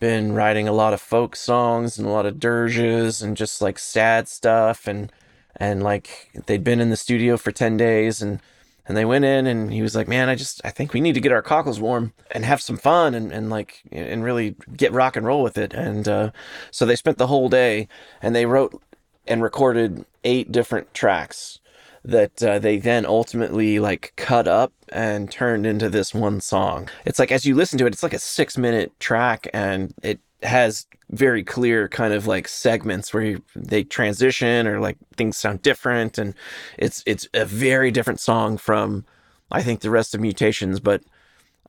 been 0.00 0.32
writing 0.32 0.68
a 0.68 0.72
lot 0.72 0.94
of 0.94 1.00
folk 1.00 1.36
songs 1.36 1.98
and 1.98 2.06
a 2.06 2.10
lot 2.10 2.26
of 2.26 2.38
dirges 2.38 3.20
and 3.20 3.36
just 3.36 3.60
like 3.60 3.78
sad 3.78 4.28
stuff 4.28 4.86
and 4.86 5.12
and 5.56 5.82
like 5.82 6.30
they'd 6.46 6.64
been 6.64 6.80
in 6.80 6.90
the 6.90 6.96
studio 6.96 7.36
for 7.36 7.52
10 7.52 7.76
days 7.76 8.22
and 8.22 8.40
and 8.86 8.96
they 8.96 9.04
went 9.04 9.24
in 9.24 9.46
and 9.46 9.72
he 9.72 9.82
was 9.82 9.94
like 9.94 10.08
man 10.08 10.28
i 10.28 10.34
just 10.34 10.60
i 10.64 10.70
think 10.70 10.92
we 10.92 11.00
need 11.00 11.14
to 11.14 11.20
get 11.20 11.32
our 11.32 11.42
cockles 11.42 11.80
warm 11.80 12.12
and 12.30 12.44
have 12.44 12.60
some 12.60 12.76
fun 12.76 13.14
and, 13.14 13.32
and 13.32 13.50
like 13.50 13.82
and 13.92 14.24
really 14.24 14.56
get 14.76 14.92
rock 14.92 15.16
and 15.16 15.26
roll 15.26 15.42
with 15.42 15.58
it. 15.58 15.74
And 15.74 16.08
uh, 16.08 16.30
so 16.70 16.86
they 16.86 16.96
spent 16.96 17.18
the 17.18 17.26
whole 17.26 17.48
day 17.48 17.88
and 18.22 18.34
they 18.34 18.46
wrote 18.46 18.80
and 19.26 19.42
recorded 19.42 20.04
eight 20.24 20.50
different 20.52 20.92
tracks 20.94 21.60
that 22.04 22.42
uh, 22.42 22.58
they 22.58 22.78
then 22.78 23.04
ultimately 23.04 23.78
like 23.78 24.12
cut 24.16 24.48
up 24.48 24.72
and 24.90 25.30
turned 25.30 25.66
into 25.66 25.88
this 25.88 26.14
one 26.14 26.40
song. 26.40 26.88
It's 27.04 27.18
like 27.18 27.32
as 27.32 27.44
you 27.44 27.54
listen 27.54 27.78
to 27.78 27.86
it 27.86 27.92
it's 27.92 28.02
like 28.02 28.14
a 28.14 28.18
six 28.18 28.56
minute 28.56 28.98
track 29.00 29.48
and 29.52 29.92
it 30.02 30.20
has 30.42 30.86
very 31.10 31.42
clear 31.42 31.88
kind 31.88 32.12
of 32.12 32.26
like 32.26 32.46
segments 32.46 33.12
where 33.12 33.22
you, 33.22 33.42
they 33.56 33.82
transition 33.82 34.66
or 34.66 34.78
like 34.78 34.96
things 35.16 35.36
sound 35.36 35.62
different 35.62 36.18
and 36.18 36.34
it's 36.76 37.02
it's 37.06 37.26
a 37.34 37.44
very 37.44 37.90
different 37.90 38.20
song 38.20 38.56
from 38.56 39.04
I 39.50 39.62
think 39.62 39.80
the 39.80 39.90
rest 39.90 40.14
of 40.14 40.20
Mutations 40.20 40.80
but 40.80 41.02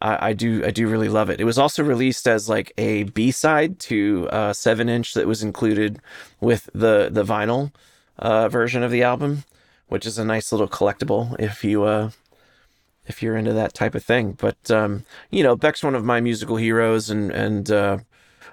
I, 0.02 0.30
I 0.30 0.34
do 0.34 0.66
I 0.66 0.72
do 0.72 0.88
really 0.88 1.10
love 1.10 1.30
it. 1.30 1.40
It 1.40 1.46
was 1.46 1.58
also 1.58 1.84
released 1.84 2.28
as 2.28 2.50
like 2.50 2.74
a 2.78 3.04
B 3.04 3.32
side 3.32 3.80
to 3.82 4.28
a 4.32 4.54
seven 4.54 4.90
inch 4.90 5.14
that 5.14 5.28
was 5.28 5.44
included 5.44 6.00
with 6.40 6.70
the 6.74 7.10
the 7.12 7.24
vinyl 7.24 7.72
uh, 8.18 8.50
version 8.50 8.84
of 8.84 8.92
the 8.92 9.04
album, 9.04 9.44
which 9.88 10.06
is 10.06 10.18
a 10.18 10.26
nice 10.26 10.52
little 10.52 10.68
collectible 10.68 11.36
if 11.40 11.64
you 11.64 11.84
uh, 11.84 12.12
if 13.08 13.22
you're 13.22 13.36
into 13.36 13.54
that 13.54 13.74
type 13.74 13.96
of 13.96 14.04
thing. 14.04 14.34
But 14.34 14.70
um, 14.72 15.06
you 15.32 15.44
know, 15.44 15.56
Beck's 15.56 15.84
one 15.84 15.96
of 15.96 16.06
my 16.06 16.22
musical 16.22 16.58
heroes, 16.58 17.10
and 17.10 17.32
and 17.32 17.70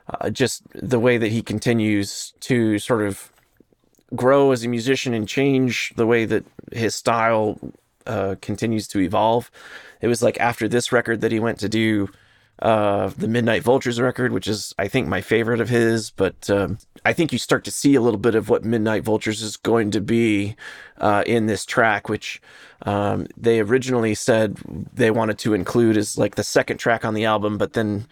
uh, 0.08 0.30
just 0.30 0.62
the 0.74 1.00
way 1.00 1.18
that 1.18 1.32
he 1.32 1.42
continues 1.42 2.32
to 2.40 2.78
sort 2.78 3.02
of 3.02 3.32
grow 4.14 4.52
as 4.52 4.64
a 4.64 4.68
musician 4.68 5.14
and 5.14 5.28
change 5.28 5.92
the 5.96 6.06
way 6.06 6.24
that 6.24 6.44
his 6.72 6.94
style 6.94 7.58
uh, 8.06 8.36
continues 8.40 8.86
to 8.88 9.00
evolve. 9.00 9.50
It 10.00 10.08
was 10.08 10.22
like 10.22 10.38
after 10.38 10.68
this 10.68 10.92
record 10.92 11.20
that 11.22 11.32
he 11.32 11.40
went 11.40 11.58
to 11.60 11.68
do 11.68 12.08
uh, 12.60 13.10
the 13.18 13.28
Midnight 13.28 13.62
Vultures 13.62 14.00
record, 14.00 14.32
which 14.32 14.46
is 14.46 14.74
I 14.78 14.88
think 14.88 15.08
my 15.08 15.20
favorite 15.20 15.60
of 15.60 15.68
his. 15.68 16.10
But 16.10 16.48
um, 16.48 16.78
I 17.04 17.12
think 17.12 17.32
you 17.32 17.38
start 17.38 17.64
to 17.64 17.70
see 17.70 17.94
a 17.94 18.00
little 18.00 18.18
bit 18.18 18.34
of 18.34 18.48
what 18.48 18.64
Midnight 18.64 19.04
Vultures 19.04 19.42
is 19.42 19.56
going 19.56 19.90
to 19.90 20.00
be 20.00 20.56
uh, 20.98 21.22
in 21.26 21.46
this 21.46 21.66
track, 21.66 22.08
which 22.08 22.40
um, 22.82 23.26
they 23.36 23.60
originally 23.60 24.14
said 24.14 24.58
they 24.92 25.10
wanted 25.10 25.38
to 25.40 25.52
include 25.52 25.96
as 25.96 26.16
like 26.16 26.36
the 26.36 26.44
second 26.44 26.78
track 26.78 27.04
on 27.04 27.14
the 27.14 27.24
album, 27.24 27.58
but 27.58 27.74
then 27.74 28.06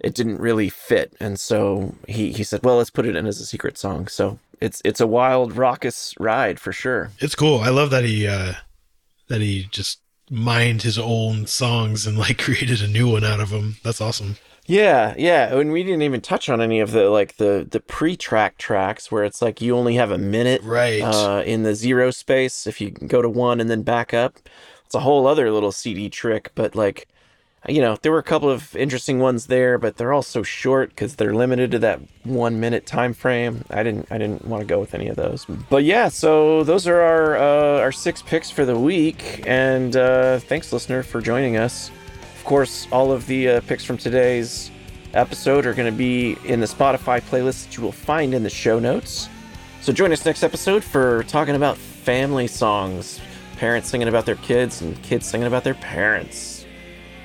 it 0.00 0.14
didn't 0.14 0.40
really 0.40 0.68
fit, 0.68 1.12
and 1.20 1.38
so 1.38 1.94
he 2.08 2.32
he 2.32 2.44
said, 2.44 2.60
"Well, 2.64 2.76
let's 2.78 2.90
put 2.90 3.06
it 3.06 3.16
in 3.16 3.26
as 3.26 3.40
a 3.40 3.46
secret 3.46 3.76
song." 3.78 4.08
So 4.08 4.38
it's 4.60 4.80
it's 4.84 5.00
a 5.00 5.06
wild, 5.06 5.56
raucous 5.56 6.14
ride 6.18 6.58
for 6.60 6.72
sure. 6.72 7.10
It's 7.18 7.34
cool. 7.34 7.60
I 7.60 7.68
love 7.70 7.90
that 7.90 8.04
he 8.04 8.26
uh 8.26 8.54
that 9.28 9.40
he 9.40 9.68
just 9.70 10.00
mined 10.30 10.82
his 10.82 10.98
own 10.98 11.46
songs 11.46 12.06
and 12.06 12.16
like 12.18 12.38
created 12.42 12.82
a 12.82 12.88
new 12.88 13.10
one 13.12 13.24
out 13.24 13.40
of 13.40 13.50
them. 13.50 13.76
That's 13.82 14.00
awesome. 14.00 14.36
Yeah, 14.66 15.14
yeah, 15.18 15.56
and 15.56 15.72
we 15.72 15.82
didn't 15.82 16.02
even 16.02 16.20
touch 16.20 16.48
on 16.48 16.60
any 16.60 16.78
of 16.78 16.92
the 16.92 17.10
like 17.10 17.36
the 17.38 17.66
the 17.68 17.80
pre-track 17.80 18.56
tracks 18.56 19.10
where 19.10 19.24
it's 19.24 19.42
like 19.42 19.60
you 19.60 19.76
only 19.76 19.96
have 19.96 20.12
a 20.12 20.18
minute 20.18 20.62
Right. 20.62 21.02
uh, 21.02 21.42
in 21.44 21.64
the 21.64 21.74
zero 21.74 22.10
space 22.12 22.68
if 22.68 22.80
you 22.80 22.90
go 22.90 23.20
to 23.20 23.28
one 23.28 23.60
and 23.60 23.68
then 23.68 23.82
back 23.82 24.14
up. 24.14 24.36
It's 24.86 24.94
a 24.94 25.00
whole 25.00 25.26
other 25.26 25.50
little 25.50 25.72
CD 25.72 26.08
trick, 26.08 26.50
but 26.54 26.74
like 26.76 27.08
you 27.68 27.82
know, 27.82 27.96
there 28.00 28.10
were 28.10 28.18
a 28.18 28.22
couple 28.22 28.48
of 28.48 28.74
interesting 28.74 29.18
ones 29.18 29.46
there, 29.46 29.76
but 29.76 29.96
they're 29.96 30.12
all 30.12 30.22
so 30.22 30.42
short 30.42 30.90
because 30.90 31.16
they're 31.16 31.34
limited 31.34 31.70
to 31.72 31.78
that 31.80 32.00
one 32.24 32.58
minute 32.58 32.86
time 32.86 33.12
frame. 33.12 33.64
I 33.70 33.82
didn't, 33.82 34.08
I 34.10 34.16
didn't 34.16 34.46
want 34.46 34.62
to 34.62 34.66
go 34.66 34.80
with 34.80 34.94
any 34.94 35.08
of 35.08 35.16
those. 35.16 35.44
But 35.68 35.84
yeah, 35.84 36.08
so 36.08 36.64
those 36.64 36.86
are 36.86 37.00
our 37.00 37.36
uh, 37.36 37.80
our 37.80 37.92
six 37.92 38.22
picks 38.22 38.50
for 38.50 38.64
the 38.64 38.78
week, 38.78 39.42
and 39.46 39.94
uh, 39.94 40.38
thanks, 40.38 40.72
listener, 40.72 41.02
for 41.02 41.20
joining 41.20 41.58
us. 41.58 41.90
Of 42.38 42.44
course, 42.44 42.88
all 42.90 43.12
of 43.12 43.26
the 43.26 43.48
uh, 43.48 43.60
picks 43.62 43.84
from 43.84 43.98
today's 43.98 44.70
episode 45.12 45.66
are 45.66 45.74
going 45.74 45.90
to 45.90 45.96
be 45.96 46.38
in 46.44 46.60
the 46.60 46.66
Spotify 46.66 47.20
playlist 47.20 47.66
that 47.66 47.76
you 47.76 47.82
will 47.82 47.92
find 47.92 48.32
in 48.32 48.42
the 48.42 48.50
show 48.50 48.78
notes. 48.78 49.28
So 49.82 49.92
join 49.92 50.12
us 50.12 50.24
next 50.24 50.42
episode 50.42 50.82
for 50.82 51.24
talking 51.24 51.56
about 51.56 51.76
family 51.76 52.46
songs, 52.46 53.20
parents 53.56 53.88
singing 53.90 54.08
about 54.08 54.24
their 54.24 54.36
kids, 54.36 54.80
and 54.80 55.00
kids 55.02 55.26
singing 55.26 55.46
about 55.46 55.64
their 55.64 55.74
parents. 55.74 56.49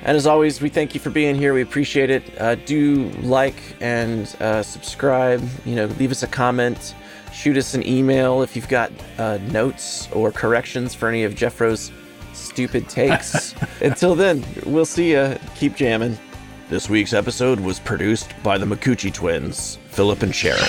And 0.06 0.16
as 0.16 0.28
always, 0.28 0.62
we 0.62 0.70
thank 0.70 0.94
you 0.94 1.00
for 1.00 1.10
being 1.10 1.36
here. 1.36 1.56
We 1.56 1.64
appreciate 1.64 2.12
it. 2.12 2.40
Uh, 2.40 2.54
do 2.54 3.10
like 3.24 3.56
and 3.82 4.28
uh, 4.40 4.62
subscribe. 4.62 5.44
You 5.66 5.76
know, 5.76 5.86
leave 5.98 6.12
us 6.12 6.22
a 6.22 6.28
comment. 6.28 6.94
Shoot 7.34 7.58
us 7.58 7.74
an 7.74 7.86
email 7.88 8.44
if 8.44 8.56
you've 8.56 8.70
got 8.70 8.92
uh, 9.18 9.40
notes 9.50 10.08
or 10.12 10.32
corrections 10.32 10.94
for 10.94 11.10
any 11.10 11.24
of 11.24 11.34
Jeffro's 11.34 11.92
stupid 12.34 12.88
takes. 12.88 13.56
Until 13.82 14.14
then, 14.14 14.46
we'll 14.64 14.86
see 14.86 15.12
you. 15.14 15.38
Keep 15.56 15.76
jamming. 15.76 16.20
This 16.70 16.88
week's 16.88 17.14
episode 17.14 17.60
was 17.60 17.80
produced 17.80 18.32
by 18.44 18.60
the 18.60 18.66
Makuchi 18.68 19.12
twins, 19.12 19.80
Philip 19.90 20.22
and 20.22 20.36
Sharon. 20.36 20.62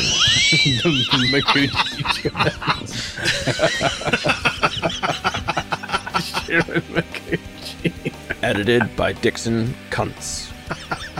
Edited 8.43 8.95
by 8.97 9.13
Dixon 9.13 9.75
Kuntz. 9.91 10.53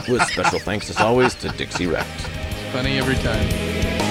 With 0.07 0.21
special 0.23 0.59
thanks, 0.59 0.89
as 0.89 0.97
always, 0.97 1.33
to 1.35 1.49
Dixie 1.49 1.87
Wrecked. 1.87 2.07
Funny 2.71 2.97
every 2.97 3.15
time. 3.15 4.06